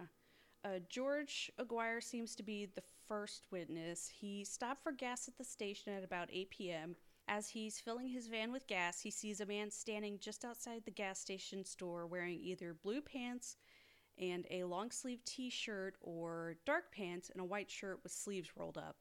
Uh, 0.65 0.79
George 0.89 1.51
Aguirre 1.59 1.99
seems 2.01 2.35
to 2.35 2.43
be 2.43 2.65
the 2.73 2.83
first 3.07 3.43
witness. 3.51 4.09
He 4.13 4.45
stopped 4.45 4.81
for 4.83 4.93
gas 4.93 5.27
at 5.27 5.37
the 5.37 5.43
station 5.43 5.91
at 5.93 6.05
about 6.05 6.29
8 6.31 6.49
p.m. 6.51 6.95
As 7.35 7.49
he's 7.49 7.79
filling 7.79 8.09
his 8.09 8.27
van 8.27 8.51
with 8.51 8.67
gas, 8.67 8.99
he 8.99 9.09
sees 9.09 9.41
a 9.41 9.47
man 9.47 9.71
standing 9.71 10.19
just 10.19 10.45
outside 10.45 10.83
the 10.85 10.91
gas 10.91 11.17
station 11.17 11.65
store 11.65 12.05
wearing 12.05 12.39
either 12.39 12.75
blue 12.75 13.01
pants 13.01 13.57
and 14.19 14.45
a 14.51 14.65
long 14.65 14.91
sleeve 14.91 15.25
t 15.25 15.49
shirt 15.49 15.95
or 15.99 16.57
dark 16.63 16.91
pants 16.91 17.31
and 17.31 17.41
a 17.41 17.43
white 17.43 17.71
shirt 17.71 18.01
with 18.03 18.11
sleeves 18.11 18.51
rolled 18.55 18.77
up. 18.77 18.97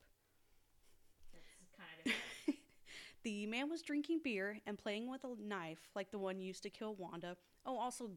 Kind 1.77 2.17
of. 2.49 2.55
The 3.23 3.45
man 3.47 3.69
was 3.69 3.83
drinking 3.83 4.21
beer 4.25 4.59
and 4.67 4.79
playing 4.79 5.11
with 5.11 5.25
a 5.25 5.37
knife 5.39 5.91
like 5.95 6.11
the 6.11 6.19
one 6.19 6.41
used 6.41 6.63
to 6.63 6.71
kill 6.71 6.95
Wanda. 6.95 7.37
Oh, 7.67 7.77
also, 7.77 8.13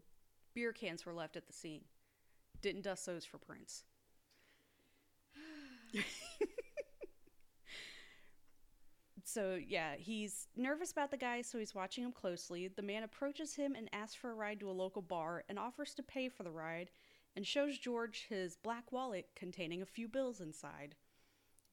beer 0.53 0.72
cans 0.72 1.05
were 1.05 1.13
left 1.13 1.36
at 1.36 1.45
the 1.45 1.53
scene. 1.53 1.81
Didn't 2.62 2.84
dust 2.84 3.05
those 3.05 3.25
for 3.25 3.38
prints. 3.38 3.84
so, 9.25 9.60
yeah, 9.67 9.96
he's 9.98 10.48
nervous 10.55 10.91
about 10.91 11.10
the 11.10 11.17
guy, 11.17 11.41
so 11.41 11.58
he's 11.58 11.74
watching 11.74 12.03
him 12.03 12.12
closely. 12.12 12.67
The 12.67 12.84
man 12.84 13.01
approaches 13.01 13.55
him 13.55 13.74
and 13.75 13.89
asks 13.91 14.13
for 14.13 14.29
a 14.29 14.36
ride 14.36 14.60
to 14.60 14.70
a 14.70 14.72
local 14.72 15.01
bar 15.01 15.44
and 15.50 15.58
offers 15.58 15.96
to 15.96 16.03
pay 16.03 16.29
for 16.29 16.44
the 16.44 16.51
ride 16.51 16.91
and 17.36 17.46
shows 17.46 17.79
George 17.79 18.27
his 18.29 18.55
black 18.55 18.91
wallet 18.91 19.27
containing 19.36 19.82
a 19.82 19.86
few 19.88 20.08
bills 20.08 20.41
inside. 20.41 20.94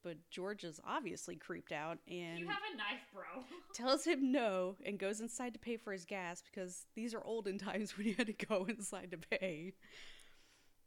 But 0.02 0.16
George 0.30 0.64
is 0.64 0.80
obviously 0.84 1.36
creeped 1.36 1.72
out 1.72 1.98
and 2.10 2.38
you 2.38 2.48
have 2.48 2.62
a 2.72 2.76
knife, 2.76 3.06
bro. 3.12 3.44
tells 3.74 4.04
him 4.04 4.32
no 4.32 4.76
and 4.84 4.98
goes 4.98 5.20
inside 5.20 5.52
to 5.52 5.60
pay 5.60 5.76
for 5.76 5.92
his 5.92 6.06
gas 6.06 6.42
because 6.42 6.86
these 6.96 7.12
are 7.14 7.22
olden 7.22 7.58
times 7.58 7.96
when 7.96 8.06
you 8.06 8.14
had 8.16 8.26
to 8.28 8.46
go 8.46 8.64
inside 8.64 9.10
to 9.10 9.18
pay. 9.18 9.74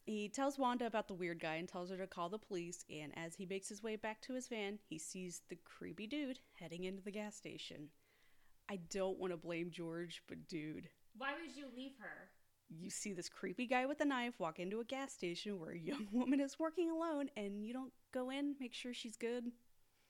He 0.06 0.30
tells 0.30 0.60
Wanda 0.60 0.86
about 0.86 1.08
the 1.08 1.16
weird 1.16 1.40
guy 1.40 1.56
and 1.56 1.68
tells 1.68 1.90
her 1.90 1.98
to 1.98 2.06
call 2.08 2.30
the 2.30 2.38
police. 2.38 2.86
And 2.90 3.12
as 3.18 3.36
he 3.36 3.46
makes 3.46 3.68
his 3.70 3.82
way 3.82 3.96
back 3.96 4.22
to 4.22 4.34
his 4.34 4.48
van, 4.48 4.78
he 4.88 5.00
sees 5.00 5.42
the 5.50 5.58
creepy 5.66 6.06
dude 6.06 6.40
heading 6.60 6.84
into 6.84 7.02
the 7.02 7.12
gas 7.12 7.36
station. 7.36 7.90
I 8.70 8.80
don't 8.92 9.18
want 9.20 9.32
to 9.34 9.38
blame 9.38 9.72
George, 9.72 10.22
but 10.28 10.48
dude, 10.48 10.90
Why 11.18 11.32
would 11.40 11.56
you 11.56 11.66
leave 11.76 11.94
her? 12.00 12.30
you 12.68 12.90
see 12.90 13.14
this 13.14 13.30
creepy 13.30 13.68
guy 13.68 13.86
with 13.86 14.02
a 14.02 14.06
knife 14.06 14.40
walk 14.40 14.60
into 14.60 14.80
a 14.80 14.84
gas 14.84 15.14
station 15.14 15.60
where 15.60 15.70
a 15.72 15.78
young 15.78 16.08
woman 16.12 16.40
is 16.40 16.58
working 16.60 16.90
alone, 16.90 17.30
and 17.38 17.64
you 17.64 17.74
don't 17.74 17.94
go 18.12 18.32
in, 18.32 18.56
make 18.60 18.74
sure 18.74 18.92
she's 18.94 19.16
good, 19.18 19.46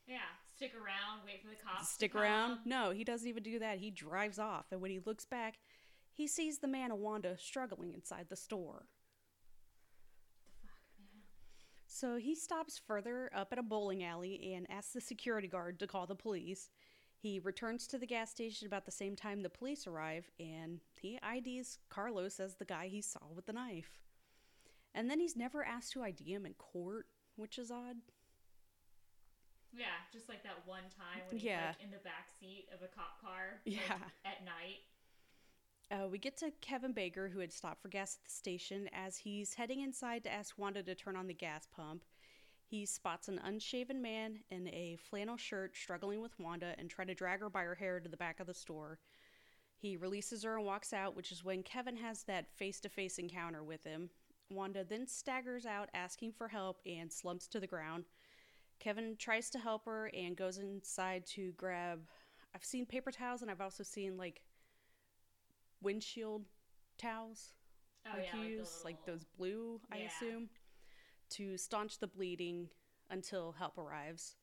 Yeah, 0.07 0.19
stick 0.55 0.71
around, 0.73 1.19
wait 1.25 1.41
for 1.41 1.49
the 1.49 1.55
cops. 1.61 1.89
stick 1.89 2.15
around. 2.15 2.59
No, 2.63 2.91
he 2.91 3.03
doesn't 3.03 3.27
even 3.27 3.43
do 3.43 3.59
that. 3.59 3.79
He 3.79 3.91
drives 3.91 4.39
off, 4.39 4.67
and 4.71 4.79
when 4.81 4.91
he 4.91 4.99
looks 5.05 5.25
back, 5.25 5.55
he 6.13 6.27
sees 6.27 6.59
the 6.59 6.67
man 6.69 6.91
and 6.91 7.01
Wanda 7.01 7.37
struggling 7.37 7.91
inside 7.93 8.27
the 8.29 8.37
store. 8.37 8.85
Fuck, 10.61 10.79
man. 10.97 11.23
So 11.95 12.17
he 12.17 12.35
stops 12.35 12.77
further 12.77 13.29
up 13.33 13.53
at 13.53 13.57
a 13.57 13.63
bowling 13.63 14.03
alley 14.03 14.53
and 14.53 14.69
asks 14.69 14.91
the 14.91 14.99
security 14.99 15.47
guard 15.47 15.79
to 15.79 15.87
call 15.87 16.05
the 16.05 16.13
police. 16.13 16.69
He 17.15 17.39
returns 17.39 17.87
to 17.87 17.97
the 17.97 18.05
gas 18.05 18.31
station 18.31 18.67
about 18.67 18.83
the 18.83 18.91
same 18.91 19.15
time 19.15 19.41
the 19.43 19.49
police 19.49 19.87
arrive, 19.87 20.29
and 20.37 20.81
he 20.99 21.17
IDs 21.23 21.79
Carlos 21.89 22.41
as 22.41 22.55
the 22.55 22.65
guy 22.65 22.87
he 22.87 23.01
saw 23.01 23.21
with 23.33 23.45
the 23.45 23.53
knife. 23.53 24.01
And 24.93 25.09
then 25.09 25.21
he's 25.21 25.37
never 25.37 25.63
asked 25.63 25.93
to 25.93 26.03
ID 26.03 26.33
him 26.33 26.45
in 26.45 26.55
court, 26.55 27.05
which 27.37 27.57
is 27.57 27.71
odd. 27.71 27.95
Yeah, 29.71 29.85
just 30.11 30.27
like 30.27 30.43
that 30.43 30.67
one 30.67 30.83
time 30.99 31.23
when 31.27 31.37
he's 31.37 31.45
Yeah. 31.45 31.67
like 31.77 31.81
in 31.81 31.91
the 31.91 32.03
back 32.03 32.27
seat 32.37 32.67
of 32.73 32.81
a 32.81 32.89
cop 32.89 33.21
car. 33.21 33.61
like, 33.65 33.79
at 34.25 34.43
night. 34.43 34.83
Uh, 35.91 36.07
we 36.07 36.17
get 36.17 36.35
to 36.37 36.51
Kevin 36.61 36.93
Baker, 36.93 37.29
who 37.29 37.39
had 37.39 37.53
stopped 37.53 37.81
for 37.81 37.89
gas 37.89 38.17
at 38.19 38.25
the 38.25 38.31
station. 38.31 38.89
As 38.91 39.17
he's 39.17 39.53
heading 39.53 39.81
inside 39.81 40.23
to 40.23 40.33
ask 40.33 40.57
Wanda 40.57 40.81
to 40.81 40.95
turn 40.95 41.15
on 41.15 41.27
the 41.27 41.33
gas 41.33 41.67
pump, 41.75 42.03
he 42.65 42.87
spots 42.87 43.27
an 43.27 43.39
unshaven 43.43 44.01
man 44.01 44.39
in 44.49 44.67
a 44.69 44.97
flannel 44.97 45.37
shirt 45.37 45.75
struggling 45.75 46.21
with 46.21 46.39
Wanda 46.39 46.73
and 46.79 46.89
trying 46.89 47.09
to 47.09 47.13
drag 47.13 47.39
her 47.41 47.49
by 47.49 47.61
her 47.61 47.75
hair 47.75 47.99
to 47.99 48.09
the 48.09 48.17
back 48.17 48.39
of 48.39 48.47
the 48.47 48.53
store. 48.53 48.97
He 49.77 49.95
releases 49.95 50.43
her 50.43 50.57
and 50.57 50.65
walks 50.65 50.91
out, 50.91 51.15
which 51.15 51.31
is 51.31 51.43
when 51.43 51.61
Kevin 51.61 51.97
has 51.97 52.23
that 52.23 52.51
face 52.55 52.79
to 52.79 52.89
face 52.89 53.19
encounter 53.19 53.63
with 53.63 53.83
him. 53.83 54.09
Wanda 54.49 54.83
then 54.83 55.05
staggers 55.05 55.67
out, 55.67 55.89
asking 55.93 56.31
for 56.31 56.47
help, 56.47 56.79
and 56.87 57.11
slumps 57.11 57.47
to 57.49 57.59
the 57.59 57.67
ground. 57.67 58.05
Kevin 58.79 59.15
tries 59.19 59.51
to 59.51 59.59
help 59.59 59.85
her 59.85 60.09
and 60.15 60.35
goes 60.35 60.57
inside 60.57 61.27
to 61.27 61.51
grab. 61.51 62.01
I've 62.55 62.65
seen 62.65 62.87
paper 62.87 63.11
towels, 63.11 63.43
and 63.43 63.51
I've 63.51 63.61
also 63.61 63.83
seen 63.83 64.17
like 64.17 64.41
windshield 65.81 66.45
towels 66.97 67.53
Oh 68.05 68.11
like 68.17 68.25
yeah, 68.27 68.35
you 68.35 68.41
like, 68.41 68.49
use, 68.51 68.81
like 68.83 68.97
little- 69.01 69.13
those 69.15 69.23
blue, 69.37 69.81
I 69.91 69.97
Yeah. 69.99 70.07
assume, 70.07 70.49
to 71.31 71.57
staunch 71.57 71.97
the 71.99 72.07
bleeding 72.07 72.69
until 73.09 73.51
help 73.53 73.77
arrives. 73.77 74.35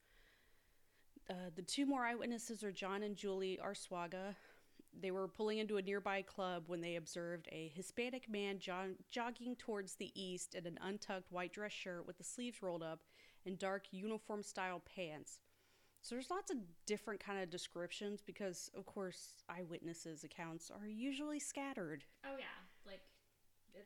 Uh, 1.30 1.50
the 1.54 1.62
two 1.62 1.86
more 1.86 2.04
eyewitnesses 2.04 2.64
are 2.64 2.72
John 2.72 3.02
and 3.04 3.16
Julie 3.16 3.58
Arsuaga. 3.62 4.34
They 4.92 5.10
were 5.12 5.28
pulling 5.28 5.58
into 5.58 5.76
a 5.78 5.82
nearby 5.82 6.22
club 6.22 6.64
when 6.68 6.80
they 6.80 6.96
observed 6.96 7.48
a 7.52 7.68
Hispanic 7.68 8.28
man 8.28 8.58
jo- 8.58 8.96
jogging 9.08 9.56
towards 9.56 9.94
the 9.94 10.10
east 10.20 10.54
in 10.54 10.66
an 10.66 10.78
untucked 10.82 11.30
white 11.30 11.52
dress 11.52 11.72
shirt 11.72 12.06
with 12.06 12.18
the 12.18 12.24
sleeves 12.24 12.62
rolled 12.62 12.82
up 12.82 13.00
and 13.46 13.58
dark 13.58 13.86
uniform 13.92 14.42
style 14.42 14.80
pants. 14.80 15.38
So 16.02 16.16
there's 16.16 16.30
lots 16.30 16.50
of 16.50 16.56
different 16.84 17.20
kind 17.20 17.40
of 17.40 17.48
descriptions 17.48 18.20
because, 18.26 18.70
of 18.76 18.86
course, 18.86 19.34
eyewitnesses' 19.48 20.24
accounts 20.24 20.68
are 20.70 20.86
usually 20.88 21.38
scattered. 21.38 22.04
Oh 22.26 22.36
yeah, 22.38 22.44
like 22.84 23.00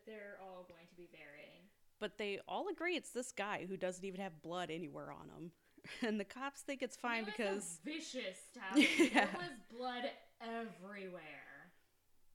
they're 0.06 0.38
all 0.42 0.64
going 0.68 0.86
to 0.88 0.94
be 0.96 1.08
varying. 1.12 1.68
But 2.00 2.16
they 2.18 2.40
all 2.48 2.68
agree 2.68 2.96
it's 2.96 3.10
this 3.10 3.32
guy 3.32 3.66
who 3.68 3.76
doesn't 3.76 4.04
even 4.04 4.20
have 4.20 4.42
blood 4.42 4.70
anywhere 4.70 5.12
on 5.12 5.28
him. 5.28 5.52
And 6.02 6.18
the 6.18 6.24
cops 6.24 6.62
think 6.62 6.82
it's 6.82 6.96
fine 6.96 7.22
it 7.22 7.26
was 7.26 7.34
because 7.36 7.80
vicious. 7.84 8.38
Yeah. 8.74 9.26
There 9.26 9.28
was 9.36 9.78
blood 9.78 10.10
everywhere. 10.40 11.70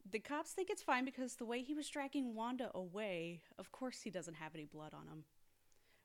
the 0.09 0.19
cops 0.19 0.51
think 0.51 0.69
it's 0.69 0.81
fine 0.81 1.03
because 1.03 1.35
the 1.35 1.45
way 1.45 1.61
he 1.61 1.73
was 1.73 1.89
dragging 1.89 2.33
Wanda 2.33 2.71
away, 2.73 3.41
of 3.59 3.71
course 3.73 4.01
he 4.01 4.09
doesn't 4.09 4.35
have 4.35 4.55
any 4.55 4.63
blood 4.65 4.93
on 4.93 5.07
him. 5.07 5.25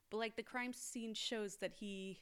But 0.09 0.17
like 0.17 0.35
the 0.35 0.43
crime 0.43 0.73
scene 0.73 1.13
shows 1.13 1.55
that 1.57 1.73
he 1.73 2.19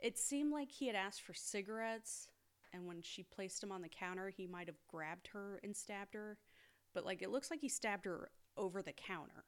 it 0.00 0.18
seemed 0.18 0.52
like 0.52 0.70
he 0.70 0.86
had 0.86 0.96
asked 0.96 1.22
for 1.22 1.34
cigarettes 1.34 2.28
and 2.72 2.86
when 2.86 3.00
she 3.02 3.22
placed 3.22 3.62
him 3.62 3.72
on 3.72 3.82
the 3.82 3.88
counter, 3.88 4.28
he 4.28 4.46
might 4.46 4.66
have 4.66 4.76
grabbed 4.88 5.28
her 5.28 5.60
and 5.62 5.74
stabbed 5.74 6.14
her. 6.14 6.36
But 6.94 7.04
like 7.04 7.22
it 7.22 7.30
looks 7.30 7.50
like 7.50 7.60
he 7.60 7.68
stabbed 7.68 8.04
her 8.06 8.30
over 8.56 8.82
the 8.82 8.92
counter. 8.92 9.44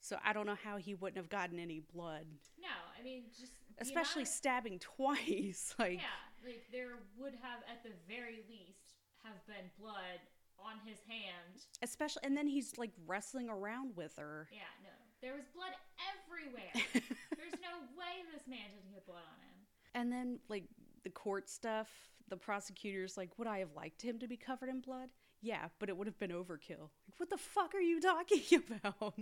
So 0.00 0.16
I 0.24 0.32
don't 0.32 0.46
know 0.46 0.58
how 0.62 0.76
he 0.76 0.94
wouldn't 0.94 1.16
have 1.16 1.28
gotten 1.28 1.58
any 1.58 1.80
blood. 1.80 2.26
No, 2.60 2.68
I 2.98 3.02
mean 3.02 3.24
just 3.38 3.52
Especially 3.80 4.24
stabbing 4.24 4.78
twice. 4.96 5.74
Like 5.78 5.94
yeah, 6.00 6.44
like 6.44 6.64
there 6.72 6.98
would 7.18 7.34
have 7.42 7.60
at 7.70 7.82
the 7.82 7.90
very 8.08 8.42
least 8.48 8.94
have 9.24 9.44
been 9.46 9.70
blood 9.80 10.20
on 10.58 10.74
his 10.84 10.98
hand. 11.06 11.62
especially 11.82 12.22
and 12.24 12.36
then 12.36 12.46
he's 12.48 12.76
like 12.78 12.90
wrestling 13.06 13.48
around 13.48 13.96
with 13.96 14.16
her. 14.16 14.48
Yeah, 14.52 14.58
no, 14.82 14.90
there 15.22 15.34
was 15.34 15.44
blood 15.54 15.72
everywhere. 16.14 16.72
There's 17.50 17.62
no 17.62 17.98
way 17.98 18.24
this 18.32 18.46
man 18.46 18.58
didn't 18.74 18.92
get 18.92 19.06
blood 19.06 19.22
on 19.28 19.40
him. 19.40 19.56
And 19.94 20.12
then, 20.12 20.38
like, 20.48 20.64
the 21.04 21.10
court 21.10 21.48
stuff, 21.48 21.88
the 22.28 22.36
prosecutor's 22.36 23.16
like, 23.16 23.38
would 23.38 23.48
I 23.48 23.58
have 23.58 23.74
liked 23.74 24.02
him 24.02 24.18
to 24.18 24.28
be 24.28 24.36
covered 24.36 24.68
in 24.68 24.80
blood? 24.80 25.08
Yeah, 25.40 25.68
but 25.78 25.88
it 25.88 25.96
would 25.96 26.06
have 26.06 26.18
been 26.18 26.30
overkill. 26.30 26.90
Like, 27.06 27.18
what 27.18 27.30
the 27.30 27.38
fuck 27.38 27.74
are 27.74 27.80
you 27.80 28.00
talking 28.00 28.62
about? 28.84 29.14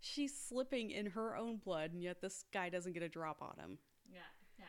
She's 0.00 0.36
slipping 0.36 0.90
in 0.90 1.06
her 1.06 1.36
own 1.36 1.56
blood, 1.56 1.92
and 1.92 2.02
yet 2.02 2.20
this 2.20 2.44
guy 2.52 2.68
doesn't 2.68 2.94
get 2.94 3.02
a 3.02 3.08
drop 3.08 3.42
on 3.42 3.54
him. 3.58 3.78
Yeah, 4.10 4.18
no. 4.58 4.64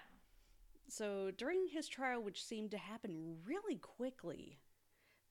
So, 0.88 1.32
during 1.38 1.68
his 1.68 1.88
trial, 1.88 2.22
which 2.22 2.44
seemed 2.44 2.72
to 2.72 2.78
happen 2.78 3.38
really 3.46 3.78
quickly, 3.78 4.60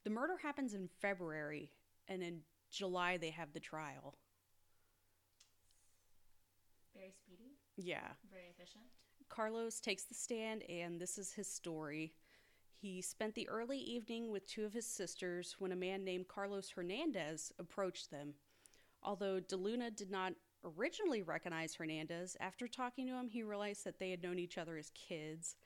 the 0.04 0.10
murder 0.10 0.38
happens 0.42 0.74
in 0.74 0.88
February, 1.00 1.70
and 2.08 2.22
in 2.22 2.40
July, 2.70 3.18
they 3.18 3.30
have 3.30 3.52
the 3.52 3.60
trial. 3.60 4.16
Very 7.00 7.12
speedy, 7.12 7.56
Yeah. 7.76 8.12
very 8.30 8.48
efficient. 8.48 8.84
Carlos 9.30 9.80
takes 9.80 10.04
the 10.04 10.14
stand, 10.14 10.64
and 10.64 11.00
this 11.00 11.16
is 11.16 11.32
his 11.32 11.48
story. 11.48 12.12
He 12.74 13.00
spent 13.00 13.34
the 13.34 13.48
early 13.48 13.78
evening 13.78 14.30
with 14.30 14.46
two 14.46 14.66
of 14.66 14.74
his 14.74 14.86
sisters 14.86 15.58
when 15.58 15.72
a 15.72 15.76
man 15.76 16.04
named 16.04 16.28
Carlos 16.28 16.68
Hernandez 16.68 17.52
approached 17.58 18.10
them. 18.10 18.34
Although 19.02 19.40
DeLuna 19.40 19.96
did 19.96 20.10
not 20.10 20.34
originally 20.62 21.22
recognize 21.22 21.74
Hernandez, 21.74 22.36
after 22.38 22.68
talking 22.68 23.06
to 23.06 23.14
him, 23.14 23.28
he 23.28 23.42
realized 23.42 23.84
that 23.84 23.98
they 23.98 24.10
had 24.10 24.22
known 24.22 24.38
each 24.38 24.58
other 24.58 24.76
as 24.76 24.90
kids. 24.90 25.56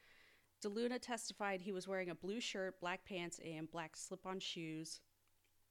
DeLuna 0.63 1.01
testified 1.03 1.63
he 1.63 1.73
was 1.73 1.89
wearing 1.89 2.11
a 2.11 2.15
blue 2.15 2.39
shirt, 2.41 2.79
black 2.79 3.05
pants, 3.05 3.41
and 3.45 3.69
black 3.69 3.97
slip 3.97 4.25
on 4.25 4.39
shoes. 4.39 5.01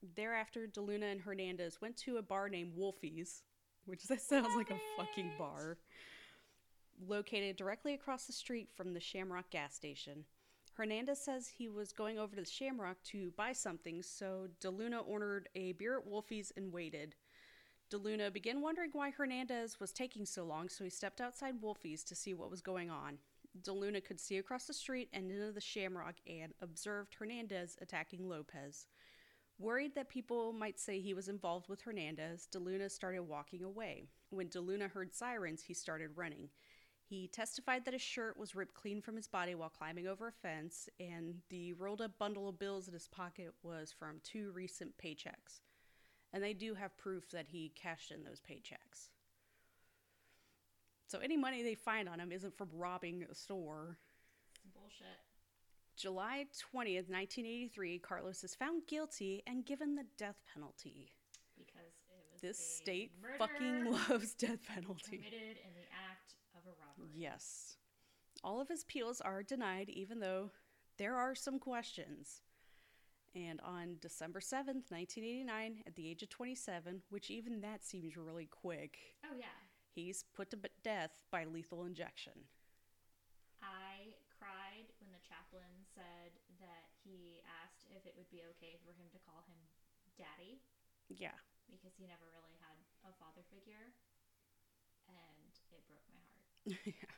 Thereafter, 0.02 0.66
DeLuna 0.66 1.10
and 1.10 1.22
Hernandez 1.22 1.80
went 1.80 1.96
to 1.98 2.18
a 2.18 2.22
bar 2.22 2.50
named 2.50 2.74
Wolfie's, 2.76 3.42
which 3.86 4.04
that 4.04 4.20
sounds 4.20 4.54
like 4.56 4.70
a 4.70 4.80
fucking 4.96 5.32
bar 5.38 5.78
located 7.08 7.56
directly 7.56 7.94
across 7.94 8.26
the 8.26 8.32
street 8.32 8.68
from 8.74 8.94
the 8.94 9.00
Shamrock 9.00 9.50
gas 9.50 9.74
station. 9.74 10.24
Hernandez 10.74 11.20
says 11.20 11.48
he 11.48 11.68
was 11.68 11.92
going 11.92 12.18
over 12.18 12.34
to 12.34 12.42
the 12.42 12.50
Shamrock 12.50 12.96
to 13.04 13.32
buy 13.36 13.52
something, 13.52 14.02
so 14.02 14.48
DeLuna 14.60 15.06
ordered 15.06 15.48
a 15.54 15.72
beer 15.72 15.98
at 15.98 16.06
Wolfie's 16.06 16.52
and 16.56 16.72
waited. 16.72 17.14
DeLuna 17.92 18.32
began 18.32 18.60
wondering 18.60 18.90
why 18.92 19.10
Hernandez 19.10 19.78
was 19.78 19.92
taking 19.92 20.26
so 20.26 20.44
long, 20.44 20.68
so 20.68 20.82
he 20.82 20.90
stepped 20.90 21.20
outside 21.20 21.60
Wolfie's 21.60 22.02
to 22.04 22.16
see 22.16 22.34
what 22.34 22.50
was 22.50 22.60
going 22.60 22.90
on. 22.90 23.18
DeLuna 23.62 24.04
could 24.04 24.18
see 24.18 24.38
across 24.38 24.66
the 24.66 24.74
street 24.74 25.08
and 25.12 25.30
into 25.30 25.52
the 25.52 25.60
Shamrock 25.60 26.16
and 26.26 26.52
observed 26.60 27.14
Hernandez 27.14 27.76
attacking 27.80 28.28
Lopez. 28.28 28.88
Worried 29.58 29.94
that 29.94 30.08
people 30.08 30.52
might 30.52 30.80
say 30.80 31.00
he 31.00 31.14
was 31.14 31.28
involved 31.28 31.68
with 31.68 31.82
Hernandez, 31.82 32.48
DeLuna 32.52 32.90
started 32.90 33.22
walking 33.22 33.62
away. 33.62 34.08
When 34.30 34.48
DeLuna 34.48 34.90
heard 34.90 35.14
sirens, 35.14 35.62
he 35.62 35.74
started 35.74 36.16
running. 36.16 36.48
He 37.04 37.28
testified 37.28 37.84
that 37.84 37.94
his 37.94 38.02
shirt 38.02 38.36
was 38.36 38.56
ripped 38.56 38.74
clean 38.74 39.00
from 39.00 39.14
his 39.14 39.28
body 39.28 39.54
while 39.54 39.68
climbing 39.68 40.08
over 40.08 40.26
a 40.26 40.32
fence, 40.32 40.88
and 40.98 41.36
the 41.50 41.72
rolled 41.74 42.00
up 42.00 42.18
bundle 42.18 42.48
of 42.48 42.58
bills 42.58 42.88
in 42.88 42.94
his 42.94 43.06
pocket 43.06 43.52
was 43.62 43.94
from 43.96 44.20
two 44.24 44.50
recent 44.52 44.96
paychecks. 44.98 45.60
And 46.32 46.42
they 46.42 46.54
do 46.54 46.74
have 46.74 46.96
proof 46.96 47.30
that 47.30 47.46
he 47.46 47.72
cashed 47.76 48.10
in 48.10 48.24
those 48.24 48.40
paychecks. 48.40 49.10
So 51.06 51.20
any 51.20 51.36
money 51.36 51.62
they 51.62 51.76
find 51.76 52.08
on 52.08 52.18
him 52.18 52.32
isn't 52.32 52.56
from 52.56 52.70
robbing 52.72 53.24
a 53.30 53.34
store. 53.34 53.98
Bullshit. 54.74 55.23
July 55.96 56.46
20th, 56.74 57.08
1983, 57.08 57.98
Carlos 58.00 58.42
is 58.44 58.54
found 58.54 58.82
guilty 58.88 59.42
and 59.46 59.64
given 59.64 59.94
the 59.94 60.04
death 60.18 60.40
penalty. 60.52 61.12
Because 61.56 61.92
it 62.08 62.24
was 62.32 62.40
This 62.40 62.58
state 62.58 63.12
fucking 63.38 63.84
loves 64.10 64.34
death 64.34 64.58
penalty. 64.66 65.18
committed 65.18 65.58
in 65.64 65.72
the 65.74 65.86
act 66.10 66.34
of 66.56 66.62
a 66.66 66.74
robbery. 66.80 67.10
Yes. 67.14 67.76
All 68.42 68.60
of 68.60 68.68
his 68.68 68.82
appeals 68.82 69.20
are 69.20 69.42
denied, 69.42 69.88
even 69.88 70.18
though 70.20 70.50
there 70.98 71.14
are 71.16 71.34
some 71.34 71.58
questions. 71.58 72.42
And 73.36 73.60
on 73.62 73.96
December 74.00 74.40
7th, 74.40 74.90
1989, 74.94 75.82
at 75.86 75.94
the 75.96 76.08
age 76.10 76.22
of 76.22 76.28
27, 76.28 77.02
which 77.10 77.30
even 77.30 77.60
that 77.62 77.84
seems 77.84 78.16
really 78.16 78.46
quick, 78.46 78.98
Oh 79.24 79.34
yeah. 79.38 79.46
he's 79.94 80.24
put 80.36 80.50
to 80.50 80.58
death 80.84 81.22
by 81.32 81.44
lethal 81.44 81.84
injection. 81.84 82.32
I 83.62 84.14
cried 84.38 84.86
when 85.02 85.10
the 85.10 85.18
chaplain 85.26 85.66
said 85.96 86.30
that 86.60 86.84
he 87.02 87.42
asked 87.64 87.90
if 87.90 88.06
it 88.06 88.14
would 88.16 88.23
be 88.34 88.42
okay 88.58 88.74
for 88.82 88.90
him 88.90 89.06
to 89.14 89.18
call 89.22 89.46
him 89.46 89.54
daddy 90.18 90.58
Yeah. 91.06 91.38
because 91.70 91.94
he 91.94 92.10
never 92.10 92.26
really 92.34 92.58
had 92.58 92.74
a 93.06 93.14
father 93.14 93.46
figure. 93.54 93.94
And 95.06 95.54
it 95.70 95.86
broke 95.86 96.02
my 96.10 96.18
heart. 96.26 96.82
yeah. 96.86 97.14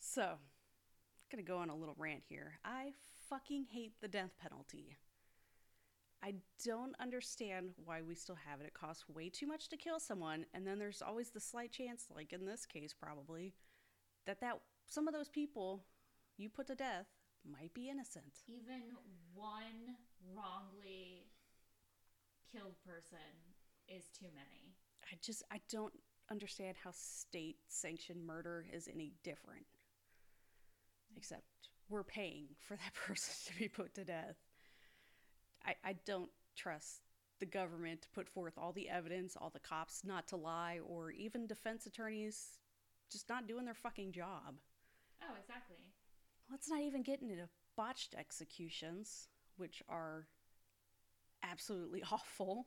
So, 0.00 0.22
I'm 0.40 1.28
gonna 1.30 1.42
go 1.42 1.58
on 1.58 1.68
a 1.68 1.76
little 1.76 1.96
rant 1.98 2.22
here. 2.28 2.60
I 2.64 2.92
fucking 3.28 3.66
hate 3.70 4.00
the 4.00 4.08
death 4.08 4.32
penalty. 4.40 4.96
I 6.22 6.34
don't 6.64 6.94
understand 7.00 7.70
why 7.84 8.00
we 8.00 8.14
still 8.14 8.38
have 8.48 8.60
it. 8.60 8.66
It 8.66 8.72
costs 8.74 9.04
way 9.08 9.28
too 9.28 9.46
much 9.46 9.68
to 9.68 9.76
kill 9.76 10.00
someone, 10.00 10.46
and 10.54 10.66
then 10.66 10.78
there's 10.78 11.02
always 11.02 11.30
the 11.30 11.40
slight 11.40 11.72
chance, 11.72 12.06
like 12.14 12.32
in 12.32 12.46
this 12.46 12.64
case 12.64 12.94
probably, 12.98 13.52
that 14.26 14.40
that 14.40 14.60
some 14.86 15.06
of 15.08 15.12
those 15.12 15.28
people 15.28 15.84
you 16.38 16.48
put 16.48 16.66
to 16.68 16.74
death 16.74 17.06
might 17.50 17.72
be 17.74 17.88
innocent. 17.88 18.40
Even 18.46 18.82
one 19.34 19.96
wrongly 20.34 21.26
killed 22.52 22.74
person 22.86 23.18
is 23.88 24.04
too 24.18 24.28
many. 24.34 24.74
I 25.12 25.16
just 25.22 25.42
I 25.50 25.60
don't 25.70 25.94
understand 26.30 26.76
how 26.82 26.90
state 26.92 27.56
sanctioned 27.68 28.26
murder 28.26 28.66
is 28.72 28.88
any 28.92 29.12
different. 29.22 29.66
Except 31.16 31.42
we're 31.88 32.02
paying 32.02 32.46
for 32.66 32.76
that 32.76 32.94
person 33.06 33.52
to 33.52 33.58
be 33.58 33.68
put 33.68 33.94
to 33.94 34.04
death. 34.04 34.36
I, 35.64 35.74
I 35.84 35.94
don't 36.04 36.30
trust 36.56 37.00
the 37.40 37.46
government 37.46 38.02
to 38.02 38.08
put 38.10 38.28
forth 38.28 38.54
all 38.56 38.72
the 38.72 38.88
evidence, 38.88 39.36
all 39.40 39.50
the 39.50 39.58
cops 39.58 40.02
not 40.04 40.26
to 40.28 40.36
lie, 40.36 40.78
or 40.86 41.10
even 41.10 41.46
defense 41.46 41.86
attorneys 41.86 42.58
just 43.10 43.28
not 43.28 43.46
doing 43.46 43.64
their 43.64 43.74
fucking 43.74 44.12
job. 44.12 44.54
Oh, 45.22 45.34
exactly. 45.38 45.76
Let's 46.50 46.68
not 46.68 46.80
even 46.80 47.02
get 47.02 47.22
into 47.22 47.48
botched 47.76 48.14
executions, 48.16 49.28
which 49.56 49.82
are 49.88 50.26
absolutely 51.42 52.02
awful. 52.12 52.66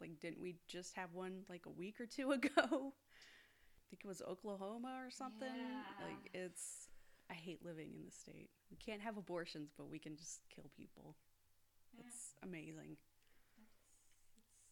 Like, 0.00 0.20
didn't 0.20 0.40
we 0.40 0.56
just 0.68 0.94
have 0.96 1.12
one 1.12 1.42
like 1.48 1.66
a 1.66 1.70
week 1.70 2.00
or 2.00 2.06
two 2.06 2.30
ago? 2.38 2.52
I 2.58 3.84
think 3.90 4.04
it 4.04 4.06
was 4.06 4.22
Oklahoma 4.22 5.00
or 5.04 5.10
something. 5.10 5.48
Yeah. 5.48 6.06
Like, 6.06 6.30
it's. 6.34 6.88
I 7.30 7.34
hate 7.34 7.64
living 7.64 7.90
in 7.94 8.04
the 8.06 8.12
state. 8.12 8.48
We 8.70 8.76
can't 8.76 9.02
have 9.02 9.18
abortions, 9.18 9.70
but 9.76 9.90
we 9.90 9.98
can 9.98 10.16
just 10.16 10.40
kill 10.48 10.70
people. 10.76 11.16
Yeah. 11.92 12.04
It's 12.06 12.32
amazing. 12.42 12.96
It's, 12.96 13.04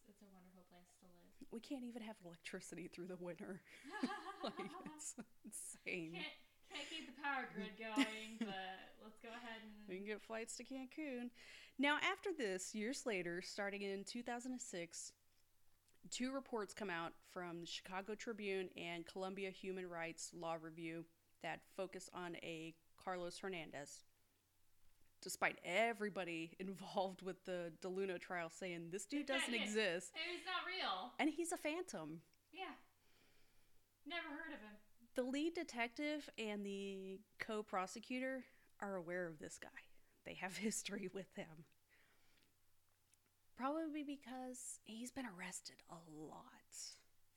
it's 0.09 0.21
a 0.21 0.29
wonderful 0.33 0.65
place 0.71 0.89
to 1.01 1.05
live. 1.05 1.47
We 1.51 1.59
can't 1.59 1.83
even 1.83 2.01
have 2.01 2.15
electricity 2.25 2.89
through 2.89 3.07
the 3.07 3.17
winter. 3.19 3.61
like, 4.43 4.53
it's 4.97 5.13
insane. 5.45 6.13
can't, 6.13 6.25
can't 6.73 6.89
keep 6.89 7.07
the 7.07 7.21
power 7.21 7.47
grid 7.53 7.71
going, 7.79 8.37
but 8.39 8.77
let's 9.03 9.17
go 9.21 9.29
ahead 9.29 9.61
and. 9.63 9.71
We 9.87 9.97
can 9.97 10.05
get 10.05 10.21
flights 10.21 10.55
to 10.57 10.63
Cancun. 10.63 11.29
Now, 11.79 11.97
after 12.03 12.29
this, 12.35 12.73
years 12.75 13.05
later, 13.05 13.41
starting 13.41 13.81
in 13.83 14.03
2006, 14.03 15.11
two 16.09 16.31
reports 16.31 16.73
come 16.73 16.89
out 16.89 17.13
from 17.31 17.61
the 17.61 17.67
Chicago 17.67 18.15
Tribune 18.15 18.69
and 18.77 19.05
Columbia 19.05 19.49
Human 19.51 19.87
Rights 19.87 20.31
Law 20.33 20.55
Review 20.61 21.05
that 21.43 21.59
focus 21.75 22.09
on 22.13 22.35
a 22.37 22.73
Carlos 23.03 23.37
Hernandez. 23.39 24.03
Despite 25.21 25.57
everybody 25.65 26.51
involved 26.59 27.21
with 27.21 27.43
the 27.45 27.71
DeLuna 27.83 28.19
trial 28.19 28.49
saying 28.49 28.89
this 28.91 29.05
dude 29.05 29.25
doesn't 29.27 29.53
Yeah. 29.53 29.61
exist 29.63 30.11
he's 30.15 30.45
not 30.45 30.65
real. 30.65 31.11
and 31.19 31.29
he's 31.29 31.51
a 31.51 31.57
phantom. 31.57 32.21
Yeah. 32.51 32.73
Never 34.05 34.27
heard 34.29 34.53
of 34.53 34.59
him. 34.61 34.75
The 35.17 35.23
lead 35.23 35.55
detective 35.55 36.29
and 36.37 36.63
the 36.63 37.19
co 37.39 37.63
prosecutor 37.63 38.45
are 38.79 38.95
aware 38.95 39.25
of 39.25 39.39
this 39.39 39.57
guy. 39.57 39.81
They 40.27 40.35
have 40.35 40.55
history 40.57 41.09
with 41.11 41.33
him. 41.35 41.65
Probably 43.57 44.03
because 44.03 44.79
he's 44.83 45.09
been 45.11 45.25
arrested 45.25 45.77
a 45.89 45.95
lot. 46.11 46.43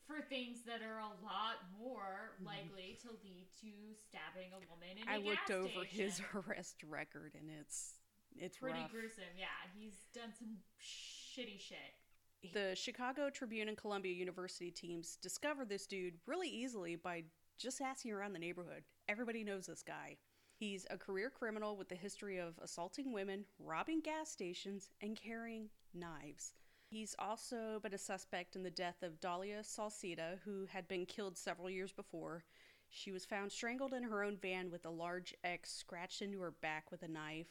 For 0.06 0.20
things 0.28 0.58
that 0.66 0.82
are 0.82 0.98
a 0.98 1.24
lot 1.24 1.64
more 1.80 2.36
likely 2.44 2.98
to 3.00 3.08
lead 3.24 3.46
to 3.62 3.72
stabbing 4.08 4.50
a 4.52 4.60
woman 4.70 4.98
in 5.00 5.08
a 5.08 5.10
Mm-hmm. 5.10 5.14
I 5.14 5.30
looked 5.30 5.48
gas 5.48 5.56
over 5.56 5.84
his 5.86 6.20
arrest 6.34 6.82
record 6.86 7.32
and 7.34 7.48
it's 7.60 7.94
it's 8.36 8.58
Pretty 8.58 8.78
rough. 8.78 8.90
gruesome. 8.90 9.32
Yeah, 9.38 9.46
he's 9.74 9.94
done 10.12 10.34
some 10.38 10.58
shitty 10.78 11.58
shit. 11.58 12.52
The 12.52 12.74
Chicago 12.74 13.30
Tribune 13.30 13.68
and 13.68 13.76
Columbia 13.76 14.12
University 14.12 14.70
teams 14.70 15.16
discovered 15.22 15.70
this 15.70 15.86
dude 15.86 16.14
really 16.26 16.48
easily 16.48 16.96
by 16.96 17.24
just 17.60 17.80
asking 17.80 18.12
around 18.12 18.32
the 18.32 18.38
neighborhood. 18.38 18.84
Everybody 19.08 19.44
knows 19.44 19.66
this 19.66 19.82
guy. 19.82 20.16
He's 20.54 20.86
a 20.90 20.96
career 20.96 21.30
criminal 21.30 21.76
with 21.76 21.92
a 21.92 21.96
history 21.96 22.38
of 22.38 22.58
assaulting 22.62 23.12
women, 23.12 23.44
robbing 23.58 24.00
gas 24.00 24.30
stations, 24.30 24.88
and 25.02 25.16
carrying 25.16 25.68
knives. 25.94 26.54
He's 26.88 27.14
also 27.18 27.78
been 27.82 27.94
a 27.94 27.98
suspect 27.98 28.56
in 28.56 28.62
the 28.62 28.70
death 28.70 29.02
of 29.02 29.20
Dahlia 29.20 29.60
Sauceda, 29.62 30.38
who 30.44 30.66
had 30.66 30.88
been 30.88 31.06
killed 31.06 31.38
several 31.38 31.70
years 31.70 31.92
before. 31.92 32.44
She 32.88 33.12
was 33.12 33.24
found 33.24 33.52
strangled 33.52 33.92
in 33.92 34.02
her 34.02 34.24
own 34.24 34.38
van 34.40 34.70
with 34.70 34.84
a 34.84 34.90
large 34.90 35.34
X 35.44 35.70
scratched 35.70 36.22
into 36.22 36.40
her 36.40 36.50
back 36.50 36.90
with 36.90 37.02
a 37.02 37.08
knife. 37.08 37.46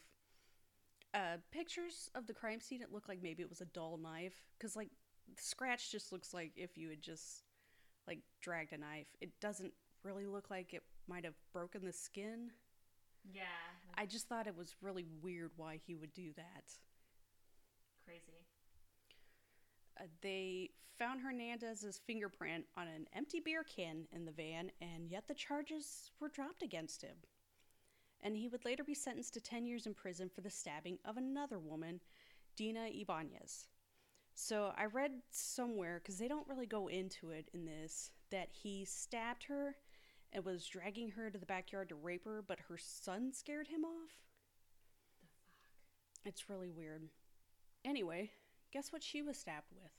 Uh, 1.14 1.38
pictures 1.52 2.12
of 2.16 2.28
the 2.28 2.34
crime 2.34 2.60
scene, 2.60 2.82
it 2.82 2.92
looked 2.92 3.08
like 3.08 3.24
maybe 3.24 3.42
it 3.42 3.50
was 3.50 3.62
a 3.62 3.66
dull 3.66 3.98
knife. 3.98 4.36
Because, 4.58 4.76
like, 4.76 4.90
the 5.36 5.42
scratch 5.42 5.92
just 5.92 6.12
looks 6.12 6.34
like 6.34 6.52
if 6.56 6.78
you 6.78 6.90
had 6.90 7.02
just, 7.02 7.44
like, 8.08 8.20
dragged 8.42 8.74
a 8.74 8.78
knife. 8.78 9.08
It 9.22 9.40
doesn't 9.40 9.74
really 10.04 10.26
look 10.26 10.50
like 10.50 10.74
it 10.74 10.84
might 11.08 11.26
have 11.26 11.36
broken 11.54 11.86
the 11.86 11.94
skin. 11.94 12.52
Yeah, 13.34 13.44
I 13.98 14.06
just 14.06 14.28
thought 14.28 14.48
it 14.48 14.58
was 14.58 14.76
really 14.82 15.06
weird 15.22 15.52
why 15.58 15.80
he 15.86 15.96
would 15.96 16.14
do 16.14 16.32
that. 16.36 16.64
crazy. 18.06 18.46
Uh, 20.00 20.06
they 20.22 20.70
found 20.98 21.22
Hernandez's 21.22 22.00
fingerprint 22.06 22.66
on 22.78 22.88
an 22.88 23.08
empty 23.14 23.40
beer 23.40 23.64
can 23.64 24.06
in 24.12 24.26
the 24.26 24.32
van, 24.32 24.72
and 24.82 25.10
yet 25.10 25.28
the 25.28 25.34
charges 25.34 26.12
were 26.20 26.30
dropped 26.30 26.62
against 26.62 27.02
him. 27.02 27.16
And 28.22 28.36
he 28.36 28.50
would 28.50 28.66
later 28.66 28.84
be 28.84 28.94
sentenced 28.94 29.34
to 29.36 29.42
10 29.42 29.66
years 29.66 29.86
in 29.86 29.94
prison 29.94 30.30
for 30.30 30.42
the 30.42 30.50
stabbing 30.50 30.98
of 31.06 31.16
another 31.18 31.58
woman, 31.58 32.02
Dina 32.58 32.90
Ybanez. 32.94 33.68
So 34.36 34.74
I 34.78 34.86
read 34.86 35.12
somewhere, 35.32 36.00
because 36.02 36.18
they 36.18 36.28
don't 36.28 36.48
really 36.48 36.66
go 36.66 36.88
into 36.88 37.32
it 37.32 37.50
in 37.54 37.66
this, 37.66 38.12
that 38.32 38.50
he 38.52 38.86
stabbed 38.86 39.44
her 39.46 39.76
and 40.32 40.46
was 40.46 40.66
dragging 40.66 41.10
her 41.12 41.30
to 41.30 41.38
the 41.38 41.46
backyard 41.46 41.90
to 41.90 41.96
rape 41.96 42.26
her, 42.26 42.44
but 42.46 42.60
her 42.70 42.78
son 42.78 43.32
scared 43.34 43.68
him 43.68 43.84
off. 43.84 44.12
The 45.22 45.28
fuck? 45.28 46.26
It's 46.26 46.50
really 46.50 46.70
weird. 46.70 47.04
Anyway, 47.84 48.32
guess 48.72 48.92
what 48.92 49.04
she 49.04 49.22
was 49.22 49.38
stabbed 49.38 49.72
with? 49.72 49.92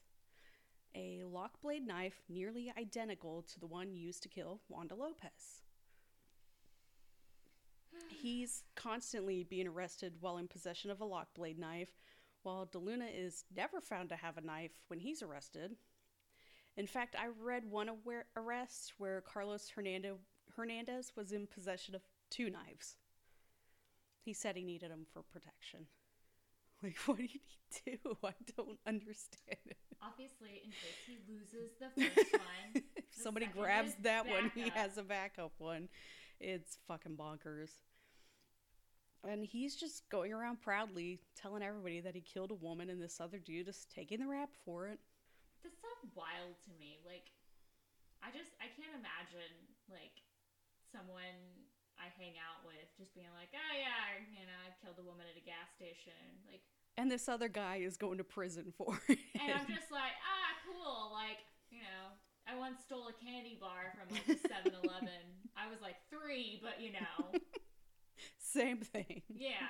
A 0.94 1.22
lock 1.24 1.60
blade 1.62 1.86
knife 1.86 2.22
nearly 2.28 2.72
identical 2.76 3.42
to 3.42 3.60
the 3.60 3.66
one 3.66 3.94
used 3.94 4.22
to 4.24 4.28
kill 4.28 4.60
Wanda 4.68 4.94
Lopez. 4.94 5.62
He's 8.08 8.64
constantly 8.74 9.44
being 9.44 9.68
arrested 9.68 10.14
while 10.20 10.38
in 10.38 10.48
possession 10.48 10.90
of 10.90 11.00
a 11.00 11.04
lock 11.04 11.28
blade 11.34 11.58
knife, 11.58 11.92
while 12.42 12.66
DeLuna 12.66 13.06
is 13.14 13.44
never 13.54 13.80
found 13.80 14.08
to 14.08 14.16
have 14.16 14.36
a 14.36 14.42
knife 14.42 14.72
when 14.88 14.98
he's 14.98 15.22
arrested. 15.22 15.76
In 16.76 16.86
fact, 16.86 17.16
I 17.18 17.26
read 17.42 17.64
one 17.70 17.88
aware- 17.88 18.26
arrest 18.36 18.94
where 18.98 19.20
Carlos 19.20 19.68
Hernando- 19.68 20.18
Hernandez 20.56 21.12
was 21.16 21.32
in 21.32 21.46
possession 21.46 21.94
of 21.94 22.02
two 22.30 22.48
knives. 22.50 22.96
He 24.24 24.32
said 24.32 24.56
he 24.56 24.64
needed 24.64 24.90
them 24.90 25.06
for 25.12 25.22
protection. 25.22 25.86
Like, 26.82 26.96
what 27.04 27.18
did 27.18 27.28
he 27.28 27.42
do? 27.84 28.16
I 28.24 28.32
don't 28.56 28.78
understand 28.86 29.58
it. 29.66 29.76
Obviously, 30.02 30.62
in 30.64 30.70
case 30.70 30.96
he 31.06 31.18
loses 31.30 31.72
the 31.78 31.90
first 32.14 32.32
one, 32.32 32.82
if 32.96 33.10
The 33.14 33.20
somebody 33.22 33.44
grabs 33.54 33.96
that 34.00 34.26
one, 34.26 34.50
he 34.54 34.70
has 34.70 34.96
a 34.96 35.02
backup 35.02 35.52
one. 35.58 35.90
It's 36.40 36.78
fucking 36.88 37.18
bonkers. 37.18 37.72
And 39.28 39.44
he's 39.44 39.76
just 39.76 40.08
going 40.08 40.32
around 40.32 40.62
proudly 40.62 41.20
telling 41.38 41.62
everybody 41.62 42.00
that 42.00 42.14
he 42.14 42.22
killed 42.22 42.50
a 42.50 42.54
woman 42.54 42.88
and 42.88 42.98
this 43.02 43.20
other 43.20 43.38
dude 43.38 43.68
is 43.68 43.86
taking 43.94 44.18
the 44.20 44.26
rap 44.26 44.48
for 44.64 44.86
it. 44.88 45.00
Wild 46.16 46.56
to 46.66 46.72
me. 46.78 47.00
Like, 47.06 47.30
I 48.20 48.28
just 48.32 48.52
I 48.60 48.68
can't 48.76 48.92
imagine 48.96 49.52
like 49.88 50.14
someone 50.92 51.36
I 52.00 52.08
hang 52.16 52.40
out 52.40 52.64
with 52.64 52.88
just 52.96 53.12
being 53.12 53.28
like, 53.36 53.52
oh 53.52 53.72
yeah, 53.76 54.20
you 54.32 54.48
know, 54.48 54.56
I 54.64 54.72
killed 54.80 54.96
a 54.96 55.04
woman 55.04 55.28
at 55.28 55.36
a 55.36 55.44
gas 55.44 55.68
station. 55.76 56.16
Like, 56.48 56.64
And 56.96 57.12
this 57.12 57.28
other 57.28 57.48
guy 57.48 57.84
is 57.84 58.00
going 58.00 58.16
to 58.18 58.24
prison 58.24 58.72
for 58.72 58.96
it. 59.08 59.20
and 59.40 59.52
I'm 59.52 59.68
just 59.68 59.92
like, 59.92 60.16
ah, 60.24 60.50
cool. 60.64 61.12
Like, 61.12 61.44
you 61.68 61.84
know, 61.84 62.16
I 62.48 62.56
once 62.56 62.80
stole 62.88 63.12
a 63.12 63.16
candy 63.20 63.60
bar 63.60 63.92
from 63.92 64.08
like 64.16 64.24
a 64.32 64.40
7-Eleven. 64.40 65.22
I 65.60 65.68
was 65.68 65.84
like 65.84 65.96
three, 66.08 66.58
but 66.64 66.80
you 66.80 66.92
know, 66.96 67.36
Same 68.40 68.78
thing. 68.80 69.22
yeah. 69.28 69.68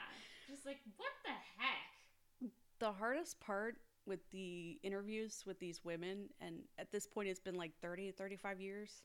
Just 0.48 0.64
like, 0.64 0.78
what 0.96 1.10
the 1.26 1.34
heck? 1.58 2.50
The 2.78 2.92
hardest 2.92 3.40
part 3.40 3.76
with 4.06 4.20
the 4.30 4.78
interviews 4.82 5.42
with 5.46 5.58
these 5.60 5.84
women, 5.84 6.28
and 6.40 6.60
at 6.78 6.90
this 6.90 7.06
point 7.06 7.28
it's 7.28 7.40
been 7.40 7.56
like 7.56 7.72
30, 7.80 8.12
35 8.12 8.60
years, 8.60 9.02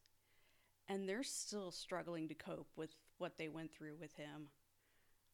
and 0.87 1.07
they're 1.07 1.23
still 1.23 1.71
struggling 1.71 2.27
to 2.27 2.33
cope 2.35 2.69
with 2.75 2.91
what 3.17 3.37
they 3.37 3.47
went 3.49 3.71
through 3.73 3.95
with 3.99 4.13
him. 4.15 4.49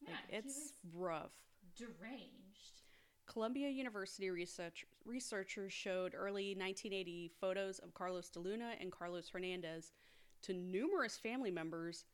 Yeah, 0.00 0.10
Like, 0.30 0.44
it's 0.44 0.72
rough. 0.92 1.32
deranged. 1.76 2.82
Columbia 3.26 3.68
University 3.68 4.28
research, 4.30 4.84
researchers 5.04 5.72
showed 5.72 6.12
early 6.14 6.54
1980 6.56 7.30
photos 7.40 7.78
of 7.78 7.94
Carlos 7.94 8.28
de 8.28 8.40
Luna 8.40 8.74
and 8.80 8.90
Carlos 8.90 9.28
Hernandez 9.28 9.92
to 10.42 10.52
numerous 10.52 11.16
family 11.16 11.50
members 11.50 12.04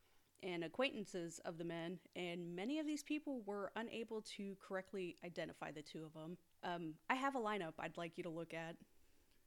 and 0.43 0.63
acquaintances 0.63 1.41
of 1.45 1.59
the 1.59 1.65
men, 1.65 1.99
and 2.15 2.55
many 2.55 2.79
of 2.79 2.87
these 2.87 3.03
people 3.03 3.43
were 3.47 3.73
unable 3.75 4.21
to 4.23 4.55
correctly 4.61 5.17
identify 5.25 5.73
the 5.73 5.83
two 5.83 6.05
of 6.05 6.13
them. 6.15 6.37
Um, 6.65 6.95
I 7.09 7.15
have 7.15 7.35
a 7.35 7.39
lineup 7.39 7.75
I'd 7.79 7.97
like 7.97 8.17
you 8.17 8.25
to 8.25 8.31
look 8.31 8.53
at. 8.53 8.77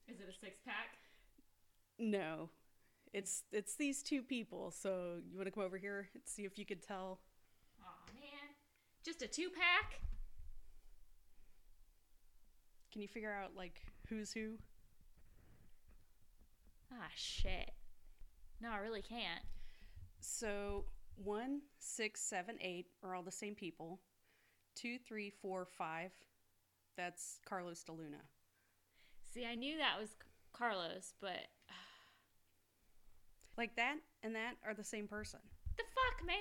Is 0.08 0.19
it 0.19 0.28
a 0.30 0.34
six 0.34 0.60
pack? 0.65 0.97
No, 2.00 2.50
it's 3.13 3.43
it's 3.52 3.76
these 3.76 4.02
two 4.02 4.21
people. 4.21 4.71
So 4.71 5.17
you 5.30 5.38
want 5.38 5.47
to 5.47 5.52
come 5.52 5.63
over 5.63 5.78
here 5.78 6.10
and 6.13 6.24
see 6.26 6.43
if 6.43 6.58
you 6.58 6.65
could 6.65 6.82
tell? 6.82 7.19
Aw, 7.84 8.12
man. 8.13 8.56
Just 9.04 9.21
a 9.21 9.28
two 9.28 9.50
pack? 9.50 10.00
Can 12.91 13.02
you 13.02 13.08
figure 13.08 13.34
out 13.34 13.56
like 13.56 13.82
who's 14.10 14.32
who? 14.32 14.54
Ah, 16.93 17.10
shit. 17.15 17.71
No, 18.62 18.69
I 18.69 18.78
really 18.78 19.02
can't. 19.02 19.43
So 20.19 20.86
one, 21.15 21.62
six, 21.80 22.21
seven, 22.21 22.58
eight 22.62 22.88
are 23.04 23.15
all 23.15 23.24
the 23.24 23.32
same 23.32 23.56
people. 23.56 24.00
Two, 24.76 24.97
three, 24.97 25.32
four, 25.41 25.65
five. 25.65 26.12
That's 27.02 27.40
Carlos 27.46 27.82
de 27.84 27.92
Luna. 27.92 28.22
See, 29.34 29.44
I 29.44 29.56
knew 29.56 29.80
that 29.80 30.00
was 30.00 30.10
Carlos, 30.54 31.16
but 31.20 31.48
Like 33.58 33.76
that 33.76 33.96
and 34.22 34.36
that 34.36 34.54
are 34.64 34.76
the 34.76 34.84
same 34.84 35.08
person. 35.08 35.40
the 35.78 35.84
fuck, 35.84 36.28
man? 36.28 36.38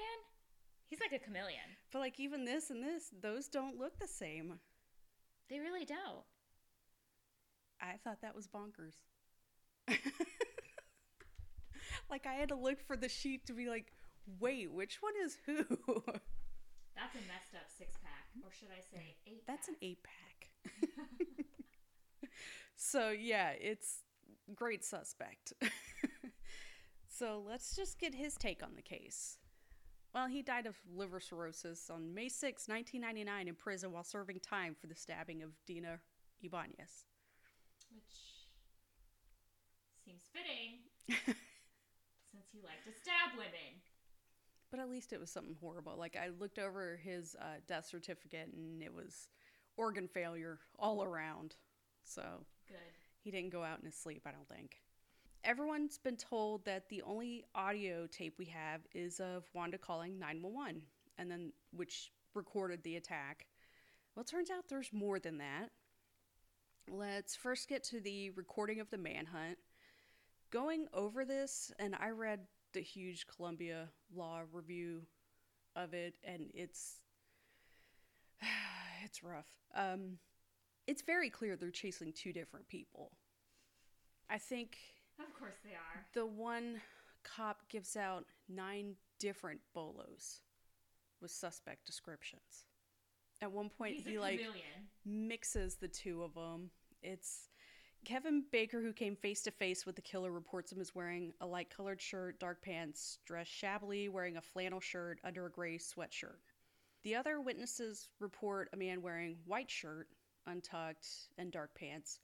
He's 0.86 1.00
like 1.00 1.12
a 1.12 1.18
chameleon. 1.24 1.64
But 1.90 2.00
like 2.00 2.20
even 2.20 2.44
this 2.44 2.68
and 2.68 2.82
this, 2.82 3.10
those 3.22 3.48
don't 3.48 3.78
look 3.78 3.98
the 3.98 4.06
same. 4.06 4.58
They 5.48 5.60
really 5.60 5.86
don't. 5.86 6.26
I 7.80 7.94
thought 8.04 8.20
that 8.20 8.36
was 8.36 8.46
bonkers. 8.46 8.96
like 12.10 12.26
I 12.26 12.34
had 12.34 12.50
to 12.50 12.54
look 12.54 12.82
for 12.86 12.98
the 12.98 13.08
sheet 13.08 13.46
to 13.46 13.54
be 13.54 13.66
like, 13.66 13.92
wait, 14.38 14.70
which 14.70 14.98
one 15.00 15.14
is 15.24 15.38
who? 15.46 15.54
That's 16.94 17.14
a 17.14 17.24
messed 17.26 17.54
up 17.54 17.70
six 17.78 17.96
pack, 18.02 18.28
or 18.44 18.52
should 18.52 18.68
I 18.68 18.82
say 18.94 19.16
eight? 19.26 19.46
That's 19.46 19.68
an 19.68 19.76
eight 19.80 20.02
pack. 20.02 20.49
So 22.82 23.10
yeah, 23.10 23.50
it's 23.60 24.02
great 24.54 24.84
suspect. 24.84 25.52
so 27.08 27.44
let's 27.46 27.76
just 27.76 28.00
get 28.00 28.14
his 28.14 28.36
take 28.36 28.62
on 28.62 28.74
the 28.74 28.82
case. 28.82 29.36
Well, 30.14 30.28
he 30.28 30.40
died 30.40 30.64
of 30.64 30.76
liver 30.92 31.20
cirrhosis 31.20 31.90
on 31.90 32.14
May 32.14 32.30
6, 32.30 32.68
1999, 32.68 33.48
in 33.48 33.54
prison 33.54 33.92
while 33.92 34.02
serving 34.02 34.40
time 34.40 34.74
for 34.74 34.86
the 34.86 34.96
stabbing 34.96 35.42
of 35.42 35.50
Dina 35.66 36.00
Ybanez. 36.42 37.04
Which 37.94 38.16
seems 40.02 40.22
fitting, 40.32 40.78
since 42.32 42.46
he 42.50 42.60
liked 42.64 42.86
to 42.86 42.92
stab 42.98 43.36
women. 43.36 43.84
But 44.70 44.80
at 44.80 44.88
least 44.88 45.12
it 45.12 45.20
was 45.20 45.30
something 45.30 45.56
horrible. 45.60 45.96
Like, 45.98 46.16
I 46.16 46.30
looked 46.40 46.58
over 46.58 46.96
his 46.96 47.36
uh, 47.38 47.60
death 47.68 47.86
certificate 47.86 48.48
and 48.52 48.82
it 48.82 48.92
was 48.92 49.28
organ 49.80 50.06
failure 50.06 50.58
all 50.78 51.02
around. 51.02 51.56
So 52.04 52.22
Good. 52.68 52.76
He 53.22 53.30
didn't 53.30 53.50
go 53.50 53.64
out 53.64 53.78
in 53.80 53.86
his 53.86 53.94
sleep, 53.94 54.22
I 54.26 54.30
don't 54.30 54.48
think. 54.48 54.76
Everyone's 55.42 55.96
been 55.96 56.16
told 56.16 56.66
that 56.66 56.88
the 56.90 57.02
only 57.02 57.44
audio 57.54 58.06
tape 58.06 58.34
we 58.38 58.44
have 58.46 58.82
is 58.94 59.20
of 59.20 59.44
Wanda 59.54 59.78
calling 59.78 60.18
911 60.18 60.82
and 61.16 61.30
then 61.30 61.52
which 61.74 62.12
recorded 62.34 62.82
the 62.82 62.96
attack. 62.96 63.46
Well, 64.14 64.22
it 64.22 64.26
turns 64.26 64.50
out 64.50 64.68
there's 64.68 64.92
more 64.92 65.18
than 65.18 65.38
that. 65.38 65.70
Let's 66.90 67.34
first 67.34 67.68
get 67.68 67.82
to 67.84 68.00
the 68.00 68.30
recording 68.30 68.80
of 68.80 68.90
the 68.90 68.98
manhunt. 68.98 69.58
Going 70.50 70.88
over 70.92 71.24
this, 71.24 71.72
and 71.78 71.94
I 71.98 72.10
read 72.10 72.40
the 72.72 72.80
huge 72.80 73.26
Columbia 73.26 73.88
Law 74.14 74.42
review 74.52 75.02
of 75.74 75.94
it, 75.94 76.14
and 76.24 76.50
it's 76.52 76.96
it's 79.04 79.22
rough. 79.22 79.46
Um, 79.74 80.18
it's 80.86 81.02
very 81.02 81.30
clear 81.30 81.56
they're 81.56 81.70
chasing 81.70 82.12
two 82.12 82.32
different 82.32 82.68
people. 82.68 83.12
I 84.28 84.38
think 84.38 84.76
Of 85.18 85.32
course 85.38 85.56
they 85.64 85.70
are. 85.70 86.04
the 86.14 86.26
one 86.26 86.80
cop 87.24 87.68
gives 87.68 87.96
out 87.96 88.24
nine 88.48 88.94
different 89.18 89.60
bolos 89.74 90.40
with 91.20 91.30
suspect 91.30 91.84
descriptions. 91.86 92.66
At 93.42 93.52
one 93.52 93.70
point, 93.70 93.96
He's 93.96 94.06
he 94.06 94.18
like 94.18 94.38
chameleon. 94.38 94.88
mixes 95.04 95.76
the 95.76 95.88
two 95.88 96.22
of 96.22 96.34
them. 96.34 96.70
It's 97.02 97.48
Kevin 98.04 98.44
Baker, 98.50 98.80
who 98.82 98.92
came 98.92 99.16
face 99.16 99.42
to 99.42 99.50
face 99.50 99.84
with 99.86 99.96
the 99.96 100.02
killer, 100.02 100.30
reports 100.30 100.72
him 100.72 100.80
as 100.80 100.94
wearing 100.94 101.32
a 101.40 101.46
light 101.46 101.68
colored 101.74 102.00
shirt, 102.00 102.38
dark 102.38 102.62
pants, 102.62 103.18
dressed 103.26 103.50
shabbily, 103.50 104.08
wearing 104.08 104.36
a 104.36 104.42
flannel 104.42 104.80
shirt 104.80 105.18
under 105.24 105.46
a 105.46 105.50
gray 105.50 105.76
sweatshirt. 105.78 106.38
The 107.02 107.14
other 107.16 107.40
witnesses 107.40 108.08
report 108.18 108.68
a 108.72 108.76
man 108.76 109.00
wearing 109.02 109.38
white 109.46 109.70
shirt, 109.70 110.08
untucked, 110.46 111.06
and 111.38 111.50
dark 111.50 111.74
pants. 111.74 112.20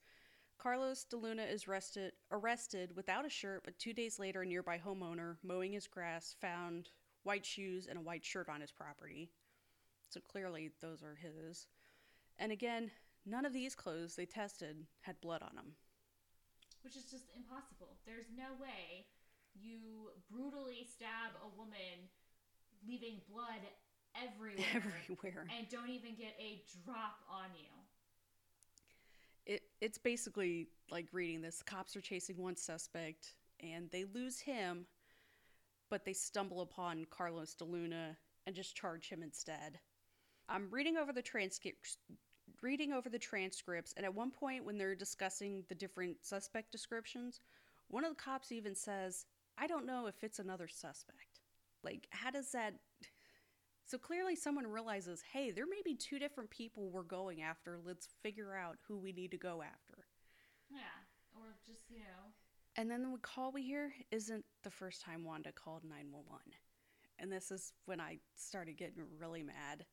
Carlos 0.59 1.05
de 1.05 1.17
Luna 1.17 1.45
is 1.45 1.67
arrested, 1.69 2.13
arrested 2.31 2.95
without 2.97 3.25
a 3.27 3.31
shirt, 3.31 3.63
but 3.65 3.79
two 3.79 3.93
days 3.93 4.19
later, 4.19 4.43
a 4.43 4.47
nearby 4.47 4.79
homeowner 4.79 5.37
mowing 5.43 5.73
his 5.73 5.87
grass 5.87 6.35
found 6.41 6.91
white 7.25 7.45
shoes 7.45 7.87
and 7.87 7.99
a 7.99 8.03
white 8.03 8.25
shirt 8.25 8.49
on 8.49 8.61
his 8.61 8.71
property. 8.73 9.31
So 10.09 10.21
clearly, 10.21 10.71
those 10.81 11.03
are 11.03 11.17
his. 11.17 11.67
And 12.39 12.53
again, 12.53 12.91
none 13.25 13.45
of 13.45 13.53
these 13.53 13.75
clothes 13.75 14.15
they 14.15 14.27
tested 14.27 14.87
had 15.01 15.21
blood 15.21 15.43
on 15.43 15.55
them. 15.57 15.75
which 16.83 16.97
is 16.97 17.11
just 17.11 17.27
impossible. 17.35 17.97
There's 18.07 18.31
no 18.37 18.55
way 18.63 19.07
you 19.59 20.13
brutally 20.31 20.87
stab 20.87 21.35
a 21.43 21.49
woman, 21.59 22.07
leaving 22.87 23.21
blood 23.29 23.59
everywhere, 24.25 24.67
Everywhere. 24.75 25.47
and 25.59 25.69
don't 25.69 25.91
even 25.91 26.15
get 26.17 26.35
a 26.39 26.63
drop 26.85 27.19
on 27.31 27.47
you. 27.59 27.69
It, 29.55 29.63
it's 29.81 29.99
basically 29.99 30.69
like 30.91 31.07
reading 31.13 31.41
this. 31.41 31.63
Cops 31.63 31.95
are 31.97 32.01
chasing 32.01 32.37
one 32.37 32.57
suspect 32.57 33.35
and 33.61 33.89
they 33.91 34.05
lose 34.13 34.41
him, 34.41 34.87
but 35.89 36.05
they 36.05 36.13
stumble 36.13 36.63
upon 36.63 37.07
Carlos 37.11 37.55
de 37.55 37.65
Luna 37.65 38.17
and 38.47 38.55
just 38.57 38.75
charge 38.75 39.09
him 39.09 39.23
instead. 39.23 39.79
I'm 40.49 40.69
reading 40.71 40.97
over 40.97 41.13
the 41.13 41.23
transcripts 41.23 41.99
reading 42.63 42.93
over 42.93 43.09
the 43.11 43.19
transcripts 43.19 43.93
and 43.97 44.07
at 44.07 44.15
one 44.15 44.31
point 44.31 44.65
when 44.65 44.79
they're 44.79 44.95
discussing 44.95 45.65
the 45.69 45.75
different 45.75 46.17
suspect 46.25 46.71
descriptions, 46.73 47.41
one 47.89 48.05
of 48.05 48.11
the 48.11 48.23
cops 48.23 48.51
even 48.53 48.75
says, 48.75 49.27
"I 49.59 49.67
don't 49.67 49.87
know 49.87 50.07
if 50.07 50.23
it's 50.25 50.39
another 50.39 50.69
suspect." 50.69 51.41
Like 51.83 52.07
how 52.11 52.31
does 52.31 52.53
that 52.53 52.75
So 53.87 53.99
clearly, 53.99 54.35
someone 54.35 54.67
realizes 54.67 55.23
hey, 55.33 55.53
there 55.53 55.67
may 55.67 55.81
be 55.85 55.95
two 55.95 56.19
different 56.19 56.51
people 56.51 56.91
we're 56.91 57.03
going 57.03 57.43
after. 57.43 57.79
Let's 57.85 58.09
figure 58.21 58.57
out 58.57 58.79
who 58.89 58.99
we 58.99 59.13
need 59.13 59.31
to 59.31 59.37
go 59.37 59.63
after. 59.63 60.07
Yeah. 60.69 60.79
Or 61.37 61.55
just, 61.65 61.81
you 61.89 62.01
know. 62.01 62.33
And 62.75 62.91
then 62.91 63.03
the 63.03 63.19
call 63.19 63.53
we 63.53 63.63
hear 63.63 63.93
isn't 64.11 64.45
the 64.65 64.71
first 64.71 65.03
time 65.03 65.25
Wanda 65.25 65.53
called 65.53 65.85
911. 65.85 66.41
And 67.19 67.31
this 67.33 67.51
is 67.53 67.73
when 67.85 68.01
I 68.01 68.19
started 68.35 68.77
getting 68.77 69.05
really 69.19 69.45
mad. 69.45 69.87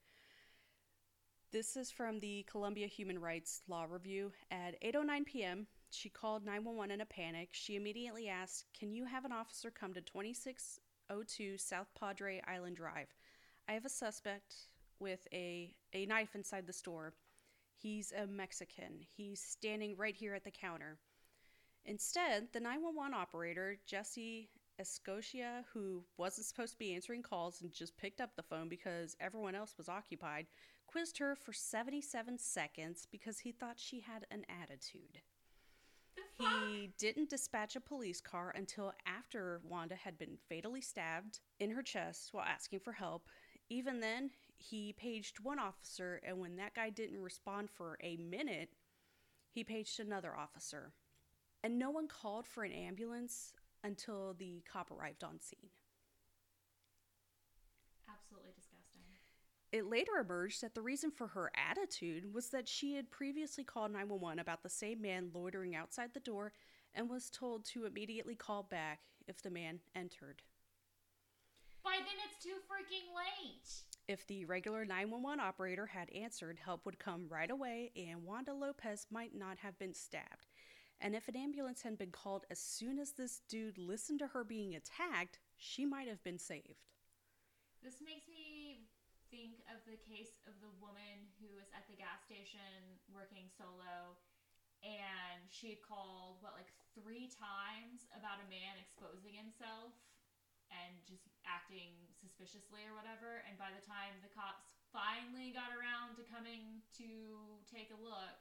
This 1.52 1.78
is 1.78 1.92
from 1.92 2.20
the 2.20 2.44
Columbia 2.50 2.88
Human 2.88 3.20
Rights 3.20 3.62
Law 3.68 3.86
Review. 3.88 4.32
At 4.50 4.82
8:09 4.82 5.26
p.m., 5.28 5.68
she 5.92 6.10
called 6.10 6.44
911 6.44 6.90
in 6.92 7.02
a 7.02 7.06
panic. 7.06 7.50
She 7.52 7.76
immediately 7.76 8.28
asked, 8.28 8.66
"Can 8.78 8.92
you 8.92 9.06
have 9.06 9.24
an 9.24 9.32
officer 9.32 9.70
come 9.70 9.94
to 9.94 10.02
2602 10.02 11.60
South 11.60 11.94
Padre 11.94 12.42
Island 12.48 12.78
Drive? 12.78 13.14
I 13.68 13.74
have 13.74 13.86
a 13.86 13.90
suspect 13.90 14.56
with 15.00 15.28
a 15.34 15.74
a 15.94 16.06
knife 16.06 16.36
inside 16.36 16.68
the 16.68 16.74
store. 16.74 17.14
He's 17.76 18.12
a 18.12 18.28
Mexican. 18.28 19.00
He's 19.16 19.42
standing 19.42 19.96
right 19.98 20.16
here 20.16 20.34
at 20.34 20.44
the 20.44 20.52
counter." 20.52 21.00
Instead, 21.86 22.48
the 22.54 22.60
911 22.62 23.14
operator, 23.14 23.78
Jesse 23.86 24.50
Escochea, 24.80 25.66
who 25.74 26.04
wasn't 26.18 26.46
supposed 26.46 26.74
to 26.74 26.80
be 26.80 26.96
answering 26.96 27.22
calls 27.22 27.62
and 27.62 27.72
just 27.72 27.98
picked 27.98 28.22
up 28.22 28.36
the 28.36 28.44
phone 28.44 28.70
because 28.70 29.16
everyone 29.20 29.56
else 29.56 29.76
was 29.78 29.90
occupied, 29.90 30.48
quizzed 30.88 31.18
her 31.18 31.36
for 31.36 31.54
77 31.54 32.38
seconds 32.38 33.08
because 33.12 33.40
he 33.40 33.52
thought 33.52 33.80
she 33.80 34.00
had 34.00 34.26
an 34.32 34.46
attitude. 34.50 35.20
He 36.38 36.92
didn't 36.98 37.30
dispatch 37.30 37.76
a 37.76 37.82
police 37.82 38.22
car 38.22 38.54
until 38.56 38.94
after 39.06 39.62
Wanda 39.68 39.96
had 39.96 40.18
been 40.18 40.38
fatally 40.50 40.82
stabbed 40.82 41.40
in 41.60 41.72
her 41.72 41.84
chest 41.84 42.30
while 42.32 42.46
asking 42.46 42.80
for 42.80 42.94
help. 42.94 43.28
Even 43.70 44.00
then, 44.00 44.32
he 44.58 44.94
paged 44.94 45.40
one 45.40 45.60
officer, 45.60 46.22
and 46.26 46.40
when 46.40 46.56
that 46.58 46.76
guy 46.76 46.90
didn't 46.90 47.22
respond 47.22 47.70
for 47.70 47.98
a 48.02 48.18
minute, 48.18 48.70
he 49.50 49.64
paged 49.64 50.00
another 50.00 50.36
officer. 50.36 50.94
And 51.64 51.80
no 51.80 51.90
one 51.90 52.08
called 52.08 52.46
for 52.46 52.64
an 52.64 52.72
ambulance 52.72 53.54
until 53.84 54.34
the 54.34 54.64
cop 54.72 54.92
arrived 54.92 55.24
on 55.24 55.40
scene. 55.40 55.70
Absolutely 58.10 58.52
disgusting. 58.56 59.02
It 59.72 59.90
later 59.90 60.18
emerged 60.20 60.62
that 60.62 60.76
the 60.76 60.82
reason 60.82 61.10
for 61.10 61.28
her 61.28 61.52
attitude 61.56 62.32
was 62.34 62.50
that 62.50 62.68
she 62.68 62.96
had 62.96 63.10
previously 63.10 63.64
called 63.64 63.92
911 63.92 64.40
about 64.40 64.62
the 64.62 64.70
same 64.70 65.02
man 65.02 65.32
loitering 65.34 65.76
outside 65.76 66.14
the 66.14 66.20
door 66.20 66.54
and 66.94 67.10
was 67.10 67.32
told 67.32 67.66
to 67.66 67.86
immediately 67.86 68.36
call 68.36 68.64
back 68.64 69.00
if 69.28 69.42
the 69.42 69.50
man 69.50 69.80
entered. 69.96 70.44
By 71.84 72.00
then 72.00 72.16
it's 72.26 72.44
too 72.44 72.64
freaking 72.64 73.12
late. 73.12 73.68
If 74.08 74.26
the 74.28 74.46
regular 74.46 74.86
911 74.86 75.40
operator 75.40 75.86
had 75.86 76.10
answered, 76.12 76.60
help 76.64 76.86
would 76.86 77.00
come 77.00 77.28
right 77.30 77.52
away 77.52 77.92
and 77.96 78.24
Wanda 78.24 78.54
Lopez 78.54 79.08
might 79.12 79.36
not 79.36 79.58
have 79.60 79.78
been 79.80 79.94
stabbed. 79.94 80.48
And 81.02 81.16
if 81.16 81.28
an 81.28 81.36
ambulance 81.36 81.82
had 81.82 81.98
been 81.98 82.12
called 82.12 82.46
as 82.50 82.60
soon 82.60 83.00
as 83.00 83.12
this 83.12 83.42
dude 83.50 83.78
listened 83.78 84.20
to 84.20 84.28
her 84.28 84.44
being 84.44 84.76
attacked, 84.76 85.40
she 85.58 85.86
might 85.86 86.08
have 86.08 86.24
been 86.24 86.40
saved. 86.40 86.88
This 87.84 88.00
makes 88.00 88.28
me 88.32 88.88
think 89.28 89.60
of 89.68 89.84
the 89.84 90.00
case 90.00 90.40
of 90.48 90.56
the 90.64 90.72
woman 90.80 91.28
who 91.44 91.52
was 91.52 91.68
at 91.76 91.84
the 91.92 92.00
gas 92.00 92.24
station 92.24 92.96
working 93.12 93.52
solo 93.60 94.16
and 94.84 95.44
she 95.48 95.80
called 95.80 96.44
what 96.44 96.56
like 96.56 96.72
three 96.96 97.32
times 97.32 98.08
about 98.16 98.44
a 98.44 98.48
man 98.52 98.76
exposing 98.80 99.36
himself 99.36 99.96
and 100.82 100.98
just 101.06 101.30
acting 101.46 101.94
suspiciously 102.18 102.82
or 102.88 102.96
whatever 102.98 103.44
and 103.46 103.56
by 103.60 103.70
the 103.74 103.84
time 103.84 104.16
the 104.26 104.32
cops 104.32 104.74
finally 104.90 105.54
got 105.54 105.70
around 105.76 106.18
to 106.18 106.24
coming 106.28 106.82
to 106.96 107.60
take 107.70 107.92
a 107.94 108.00
look 108.00 108.40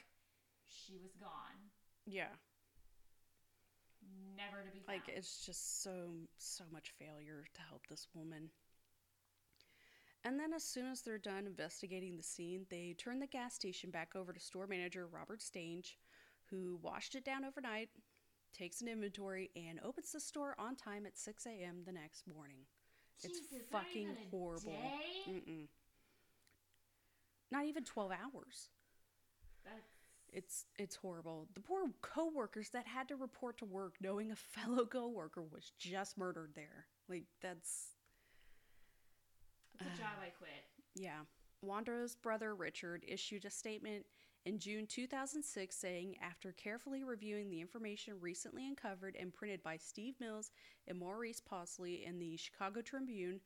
she 0.65 0.97
was 1.03 1.13
gone 1.21 1.59
Yeah. 2.07 2.33
never 4.37 4.63
to 4.65 4.71
be 4.73 4.81
found 4.81 4.99
Like 4.99 5.09
it's 5.15 5.45
just 5.45 5.83
so 5.83 6.11
so 6.39 6.65
much 6.73 6.93
failure 6.99 7.45
to 7.55 7.61
help 7.63 7.87
this 7.89 8.09
woman. 8.15 8.51
And 10.25 10.39
then 10.39 10.53
as 10.53 10.63
soon 10.63 10.87
as 10.87 11.03
they're 11.03 11.19
done 11.19 11.47
investigating 11.47 12.17
the 12.17 12.23
scene, 12.23 12.67
they 12.71 12.95
turn 12.97 13.19
the 13.19 13.27
gas 13.27 13.55
station 13.55 13.91
back 13.91 14.15
over 14.15 14.33
to 14.33 14.39
store 14.39 14.67
manager 14.69 15.07
Robert 15.07 15.41
Stange, 15.41 15.97
who 16.51 16.79
washed 16.81 17.15
it 17.17 17.25
down 17.25 17.45
overnight, 17.45 17.89
takes 18.53 18.81
an 18.81 18.89
inventory, 18.89 19.51
and 19.57 19.81
opens 19.85 20.13
the 20.13 20.21
store 20.21 20.55
on 20.59 20.77
time 20.77 21.07
at 21.07 21.17
6 21.17 21.47
a.m. 21.47 21.83
the 21.87 21.93
next 21.93 22.27
morning. 22.27 22.59
It's 23.23 23.39
Jesus, 23.41 23.67
not 23.73 23.83
fucking 23.85 24.09
a 24.11 24.31
horrible. 24.31 24.75
Not 27.51 27.67
even 27.67 27.85
12 27.85 28.11
hours. 28.13 28.69
That's 29.65 29.91
It's 30.33 30.65
it's 30.79 30.97
horrible. 30.97 31.49
The 31.55 31.61
poor 31.61 31.85
coworkers 32.01 32.71
that 32.71 32.87
had 32.87 33.09
to 33.09 33.17
report 33.17 33.59
to 33.59 33.65
work 33.65 33.95
knowing 34.01 34.31
a 34.31 34.37
fellow 34.37 34.87
coworker 34.87 35.43
was 35.43 35.73
just 35.79 36.17
murdered 36.19 36.53
there. 36.55 36.87
Like 37.09 37.25
that's 37.41 37.91
It's 39.75 39.83
a 39.95 39.99
job 39.99 40.17
I 40.23 40.31
quit. 40.31 40.65
yeah. 40.95 41.21
Wanda's 41.63 42.17
brother 42.17 42.55
Richard 42.57 43.05
issued 43.07 43.45
a 43.45 43.51
statement 43.51 44.05
in 44.45 44.59
June 44.59 44.87
2006 44.87 45.77
saying, 45.77 46.17
after 46.21 46.53
carefully 46.53 47.05
reviewing 47.05 47.49
the 47.49 47.61
information 47.61 48.15
recently 48.21 48.67
uncovered 48.67 49.17
and 49.19 49.33
printed 49.33 49.63
by 49.63 49.77
Steve 49.77 50.15
Mills 50.21 50.51
and 50.89 50.99
Maurice 50.99 51.41
Possley 51.41 52.05
in 52.05 52.19
the 52.19 52.37
Chicago 52.37 52.81
Tribune, 52.81 53.41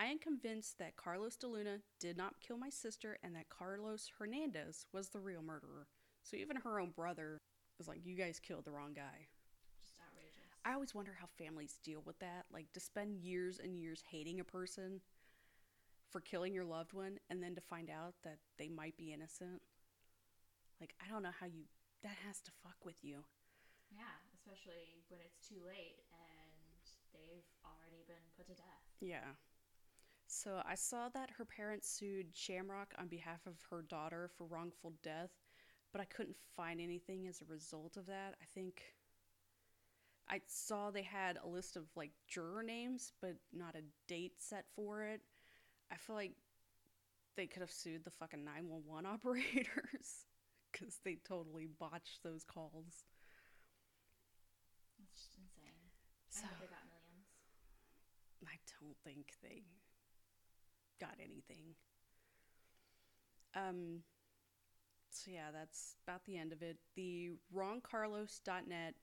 I 0.00 0.06
am 0.06 0.18
convinced 0.18 0.78
that 0.78 0.96
Carlos 0.96 1.36
de 1.36 1.46
Luna 1.46 1.78
did 2.00 2.16
not 2.16 2.40
kill 2.40 2.56
my 2.56 2.70
sister 2.70 3.18
and 3.22 3.34
that 3.36 3.48
Carlos 3.48 4.10
Hernandez 4.18 4.86
was 4.92 5.10
the 5.10 5.20
real 5.20 5.42
murderer. 5.42 5.86
So 6.22 6.36
even 6.36 6.56
her 6.56 6.80
own 6.80 6.90
brother 6.90 7.42
was 7.78 7.86
like, 7.86 8.00
You 8.04 8.16
guys 8.16 8.40
killed 8.40 8.64
the 8.64 8.72
wrong 8.72 8.92
guy. 8.94 9.28
Just 9.82 10.00
outrageous. 10.00 10.34
I 10.64 10.72
always 10.72 10.94
wonder 10.94 11.16
how 11.18 11.26
families 11.38 11.78
deal 11.84 12.02
with 12.04 12.18
that. 12.20 12.46
Like 12.52 12.72
to 12.72 12.80
spend 12.80 13.14
years 13.14 13.60
and 13.62 13.76
years 13.76 14.02
hating 14.10 14.40
a 14.40 14.44
person 14.44 15.00
for 16.10 16.20
killing 16.20 16.54
your 16.54 16.64
loved 16.64 16.92
one 16.92 17.18
and 17.28 17.42
then 17.42 17.54
to 17.54 17.60
find 17.60 17.88
out 17.88 18.14
that 18.24 18.38
they 18.58 18.68
might 18.68 18.96
be 18.96 19.12
innocent. 19.12 19.60
Like 20.80 20.94
I 21.04 21.10
don't 21.12 21.22
know 21.22 21.34
how 21.38 21.46
you 21.46 21.64
that 22.02 22.16
has 22.26 22.40
to 22.40 22.50
fuck 22.62 22.84
with 22.84 22.96
you. 23.02 23.24
yeah, 23.90 24.16
especially 24.34 25.04
when 25.08 25.20
it's 25.20 25.46
too 25.46 25.60
late 25.66 26.00
and 26.12 26.82
they've 27.12 27.44
already 27.64 28.02
been 28.06 28.24
put 28.36 28.46
to 28.46 28.54
death. 28.54 28.84
Yeah. 29.00 29.36
So 30.26 30.62
I 30.64 30.76
saw 30.76 31.08
that 31.10 31.30
her 31.38 31.44
parents 31.44 31.88
sued 31.90 32.28
Shamrock 32.34 32.94
on 32.98 33.08
behalf 33.08 33.46
of 33.46 33.54
her 33.70 33.82
daughter 33.82 34.30
for 34.38 34.46
wrongful 34.46 34.94
death, 35.02 35.30
but 35.92 36.00
I 36.00 36.04
couldn't 36.04 36.36
find 36.56 36.80
anything 36.80 37.26
as 37.26 37.42
a 37.42 37.52
result 37.52 37.96
of 37.96 38.06
that. 38.06 38.36
I 38.40 38.46
think 38.54 38.94
I 40.28 40.40
saw 40.46 40.90
they 40.90 41.02
had 41.02 41.38
a 41.42 41.48
list 41.48 41.76
of 41.76 41.84
like 41.96 42.12
juror 42.28 42.62
names, 42.62 43.12
but 43.20 43.34
not 43.52 43.74
a 43.74 43.82
date 44.06 44.34
set 44.38 44.64
for 44.76 45.02
it. 45.02 45.20
I 45.92 45.96
feel 45.96 46.14
like 46.14 46.32
they 47.36 47.46
could 47.46 47.62
have 47.62 47.70
sued 47.72 48.04
the 48.04 48.10
fucking 48.10 48.44
911 48.44 49.06
operators 49.12 50.26
because 50.72 50.98
they 51.04 51.16
totally 51.26 51.66
botched 51.66 52.22
those 52.22 52.44
calls. 52.44 53.04
It's 55.02 55.12
just 55.12 55.36
insane. 55.38 55.90
So 56.28 56.46
I 56.46 56.60
they 56.60 56.66
got 56.66 56.84
millions. 56.86 57.28
I 58.46 58.56
don't 58.80 58.96
think 59.04 59.34
they 59.42 59.62
got 61.00 61.14
anything. 61.18 61.74
Um 63.54 64.02
so 65.10 65.30
yeah, 65.30 65.50
that's 65.52 65.96
about 66.06 66.24
the 66.24 66.36
end 66.38 66.52
of 66.52 66.62
it. 66.62 66.78
The 66.94 67.30
wrongcarlos.net 67.54 68.94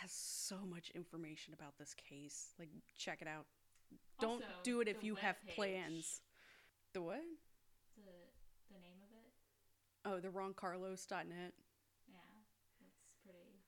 has 0.00 0.12
so 0.12 0.56
much 0.68 0.90
information 0.94 1.54
about 1.54 1.78
this 1.78 1.94
case. 1.94 2.52
Like 2.58 2.68
check 2.96 3.22
it 3.22 3.28
out. 3.28 3.46
Don't 4.20 4.42
Also, 4.42 4.44
do 4.62 4.80
it 4.80 4.88
if 4.88 5.02
you 5.02 5.14
have 5.16 5.36
webpage. 5.36 5.54
plans. 5.54 6.20
The 6.92 7.02
what? 7.02 7.22
The 7.96 8.02
the 8.70 8.78
name 8.80 9.00
of 9.02 9.10
it? 9.12 9.32
Oh, 10.04 10.20
the 10.20 10.28
wrongcarlos.net. 10.28 11.54
Yeah. 12.06 12.18
That's 12.80 13.02
pretty 13.22 13.62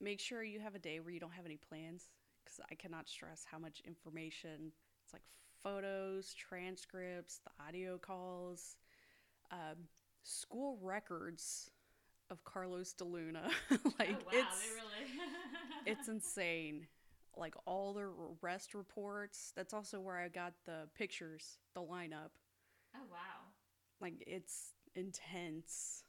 Make 0.00 0.20
sure 0.20 0.42
you 0.42 0.60
have 0.60 0.74
a 0.74 0.78
day 0.78 1.00
where 1.00 1.10
you 1.12 1.20
don't 1.20 1.32
have 1.32 1.46
any 1.46 1.56
plans 1.56 2.10
cuz 2.44 2.60
I 2.70 2.74
cannot 2.74 3.08
stress 3.08 3.44
how 3.44 3.58
much 3.58 3.80
information. 3.86 4.72
It's 5.04 5.12
like 5.12 5.22
photos, 5.62 6.34
transcripts, 6.34 7.38
the 7.38 7.50
audio 7.66 7.98
calls, 7.98 8.76
um, 9.50 9.88
school 10.22 10.78
records 10.82 11.70
of 12.30 12.44
Carlos 12.44 12.92
de 12.92 13.04
Luna. 13.04 13.50
like 13.98 14.10
Oh 14.10 14.18
wow, 14.24 14.32
it's 14.32 14.58
they 14.58 14.68
really 14.70 15.10
it's 15.86 16.08
insane. 16.08 16.86
Like 17.36 17.54
all 17.66 17.92
the 17.92 18.08
arrest 18.42 18.74
reports. 18.74 19.52
That's 19.56 19.74
also 19.74 20.00
where 20.00 20.18
I 20.18 20.28
got 20.28 20.52
the 20.66 20.88
pictures, 20.94 21.58
the 21.74 21.80
lineup. 21.82 22.30
Oh 22.94 23.04
wow. 23.10 23.52
Like 24.00 24.22
it's 24.26 24.72
intense 24.94 26.04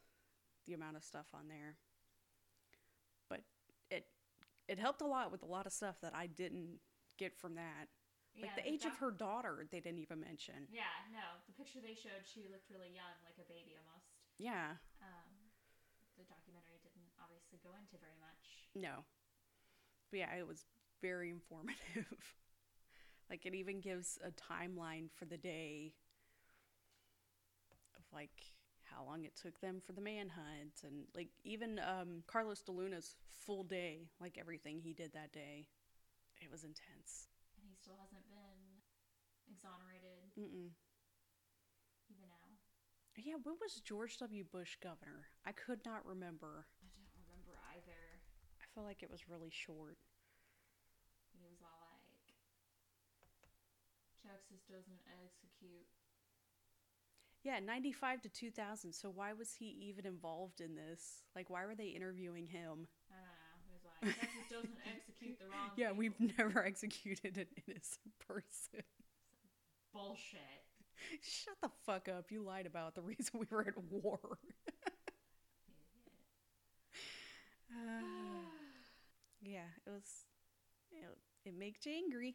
the 0.66 0.74
amount 0.74 0.96
of 0.96 1.04
stuff 1.04 1.26
on 1.34 1.48
there. 1.48 1.76
But 3.28 3.42
it 3.90 4.06
it 4.68 4.78
helped 4.78 5.00
a 5.02 5.06
lot 5.06 5.30
with 5.30 5.42
a 5.42 5.46
lot 5.46 5.66
of 5.66 5.72
stuff 5.72 6.00
that 6.02 6.14
I 6.14 6.26
didn't 6.26 6.78
get 7.18 7.36
from 7.36 7.54
that. 7.54 7.88
Like 8.36 8.50
Yeah, 8.50 8.56
the 8.56 8.62
the 8.62 8.68
age 8.68 8.84
of 8.84 8.96
her 8.98 9.10
daughter, 9.10 9.66
they 9.70 9.80
didn't 9.80 10.00
even 10.00 10.20
mention. 10.20 10.68
Yeah, 10.70 10.92
no. 11.12 11.40
The 11.46 11.54
picture 11.56 11.80
they 11.80 11.94
showed, 11.94 12.26
she 12.26 12.48
looked 12.52 12.68
really 12.70 12.92
young, 12.92 13.16
like 13.24 13.38
a 13.40 13.48
baby 13.48 13.78
almost. 13.80 14.12
Yeah, 14.38 14.76
Um, 15.00 15.32
the 16.18 16.24
documentary 16.28 16.76
didn't 16.84 17.08
obviously 17.16 17.56
go 17.64 17.70
into 17.80 17.96
very 17.96 18.18
much. 18.20 18.68
no. 18.74 19.04
But 20.10 20.20
yeah, 20.20 20.34
it 20.36 20.46
was 20.46 20.66
very 21.00 21.30
informative. 21.30 22.06
like 23.30 23.46
it 23.46 23.54
even 23.54 23.80
gives 23.80 24.18
a 24.22 24.30
timeline 24.30 25.08
for 25.10 25.24
the 25.24 25.38
day 25.38 25.94
of 27.96 28.04
like 28.12 28.52
how 28.94 29.04
long 29.04 29.24
it 29.24 29.36
took 29.36 29.60
them 29.60 29.80
for 29.84 29.92
the 29.92 30.00
manhunt 30.00 30.82
and 30.84 31.06
like 31.14 31.28
even 31.44 31.78
um 31.80 32.22
Carlos 32.26 32.62
DeLuna's 32.62 33.16
full 33.44 33.64
day, 33.64 34.08
like 34.20 34.38
everything 34.38 34.80
he 34.80 34.92
did 34.92 35.12
that 35.12 35.32
day. 35.32 35.68
It 36.40 36.50
was 36.50 36.64
intense. 36.64 37.28
And 37.58 37.66
he 37.68 37.74
still 37.74 37.96
hasn't 38.00 38.28
been 38.28 38.82
exonerated 39.48 40.30
Mm-mm. 40.38 40.70
even 42.10 42.28
now. 42.28 42.56
Yeah, 43.16 43.34
when 43.42 43.56
was 43.60 43.80
George 43.80 44.18
W. 44.18 44.44
Bush 44.44 44.76
governor? 44.82 45.28
I 45.44 45.52
could 45.52 45.84
not 45.84 46.04
remember. 46.06 46.66
I 46.82 46.88
don't 46.94 47.12
remember 47.26 47.58
either. 47.74 48.20
I 48.60 48.64
feel 48.74 48.84
like 48.84 49.02
it 49.02 49.10
was 49.10 49.28
really 49.28 49.50
short. 49.50 49.96
He 51.32 51.38
was 51.40 51.60
all 51.62 52.00
like, 52.04 52.34
Texas 54.22 54.60
doesn't 54.68 55.00
execute. 55.22 55.88
Yeah, 57.46 57.60
95 57.60 58.22
to 58.22 58.28
2000. 58.28 58.92
So 58.92 59.08
why 59.08 59.32
was 59.32 59.54
he 59.56 59.66
even 59.88 60.04
involved 60.04 60.60
in 60.60 60.74
this? 60.74 61.22
Like, 61.36 61.48
why 61.48 61.64
were 61.64 61.76
they 61.76 61.86
interviewing 61.86 62.44
him? 62.44 62.88
I 63.08 63.14
don't 63.54 63.62
know. 63.70 63.78
Like, 64.02 64.18
Texas 64.18 64.50
doesn't 64.50 64.78
execute 64.84 65.38
the 65.38 65.44
wrong 65.46 65.70
Yeah, 65.76 65.90
people." 65.90 65.98
we've 66.18 66.38
never 66.38 66.64
executed 66.66 67.38
an 67.38 67.46
innocent 67.68 68.18
person. 68.26 68.82
Bullshit. 69.94 70.40
Shut 71.22 71.54
the 71.62 71.70
fuck 71.84 72.08
up. 72.08 72.32
You 72.32 72.42
lied 72.42 72.66
about 72.66 72.96
the 72.96 73.02
reason 73.02 73.38
we 73.38 73.46
were 73.48 73.60
at 73.62 73.78
war. 73.92 74.18
Idiot. 75.70 76.18
Uh, 77.70 78.42
yeah, 79.42 79.68
it 79.86 79.90
was. 79.90 80.26
It, 80.90 81.04
it 81.44 81.54
makes 81.56 81.86
you 81.86 81.92
angry. 81.92 82.34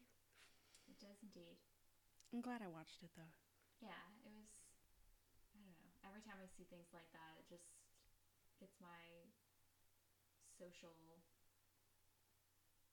It 0.88 1.00
does 1.02 1.18
indeed. 1.24 1.58
I'm 2.34 2.40
glad 2.42 2.62
I 2.64 2.68
watched 2.68 3.04
it 3.04 3.10
though. 3.18 3.34
Yeah, 3.82 3.90
it 4.24 4.32
was. 4.32 4.61
Know. 6.02 6.10
Every 6.10 6.22
time 6.26 6.42
I 6.42 6.50
see 6.50 6.66
things 6.66 6.90
like 6.94 7.10
that, 7.14 7.38
it 7.38 7.46
just 7.46 7.70
gets 8.60 8.78
my 8.82 9.30
social 10.58 10.94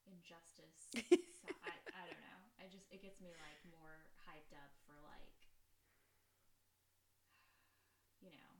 injustice. 0.09 0.89
so 1.45 1.49
I, 1.65 1.73
I 1.93 2.03
don't 2.09 2.21
know. 2.21 2.41
I 2.61 2.69
just 2.69 2.89
it 2.93 3.01
gets 3.05 3.21
me 3.21 3.33
like 3.41 3.61
more 3.69 4.09
hyped 4.29 4.53
up 4.57 4.73
for 4.85 4.97
like 5.05 5.37
you 8.25 8.33
know 8.33 8.51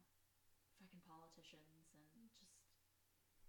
fucking 0.81 1.03
politicians 1.05 1.89
and 1.93 2.05
just 2.41 2.57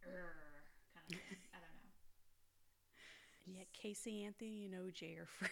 er 0.03 0.63
kind 0.95 1.07
of 1.07 1.15
thing. 1.15 1.43
I 1.55 1.59
don't 1.59 1.75
know. 1.75 1.87
And 3.47 3.57
yet 3.57 3.73
Casey 3.73 4.23
Anthony 4.25 4.65
and 4.65 4.75
OJ 4.75 5.17
are 5.17 5.25
free. 5.25 5.49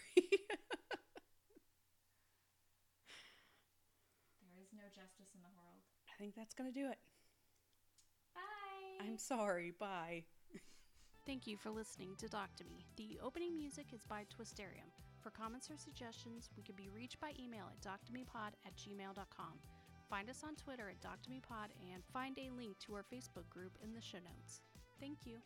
There 4.42 4.62
is 4.62 4.70
no 4.74 4.86
justice 4.94 5.34
in 5.34 5.42
the 5.42 5.50
world. 5.58 5.82
I 6.18 6.20
think 6.20 6.34
that's 6.36 6.56
gonna 6.56 6.72
do 6.72 6.88
it. 6.90 6.98
Bye. 8.34 9.06
I'm 9.06 9.20
sorry. 9.20 9.72
Bye. 9.80 10.24
Thank 11.28 11.46
you 11.46 11.58
for 11.58 11.70
listening 11.70 12.16
to 12.18 12.28
Doc 12.28 12.56
to 12.56 12.64
Me. 12.64 12.86
The 12.96 13.20
opening 13.22 13.56
music 13.56 13.88
is 13.94 14.02
by 14.10 14.26
Twisterium. 14.34 14.90
For 15.22 15.30
comments 15.30 15.70
or 15.70 15.78
suggestions, 15.78 16.50
we 16.56 16.64
can 16.64 16.76
be 16.76 16.90
reached 16.90 17.20
by 17.20 17.34
email 17.38 17.70
at 17.70 17.82
doctomepod 17.82 18.56
at 18.66 18.76
gmail.com. 18.78 19.54
Find 20.10 20.30
us 20.30 20.44
on 20.44 20.56
Twitter 20.56 20.90
at 20.90 21.02
doctomepod 21.02 21.76
and 21.94 22.04
find 22.14 22.38
a 22.40 22.50
link 22.56 22.80
to 22.80 22.96
our 22.96 23.04
Facebook 23.04 23.50
group 23.50 23.78
in 23.84 23.94
the 23.94 24.02
show 24.02 24.20
notes. 24.20 24.62
Thank 25.00 25.20
you. 25.26 25.38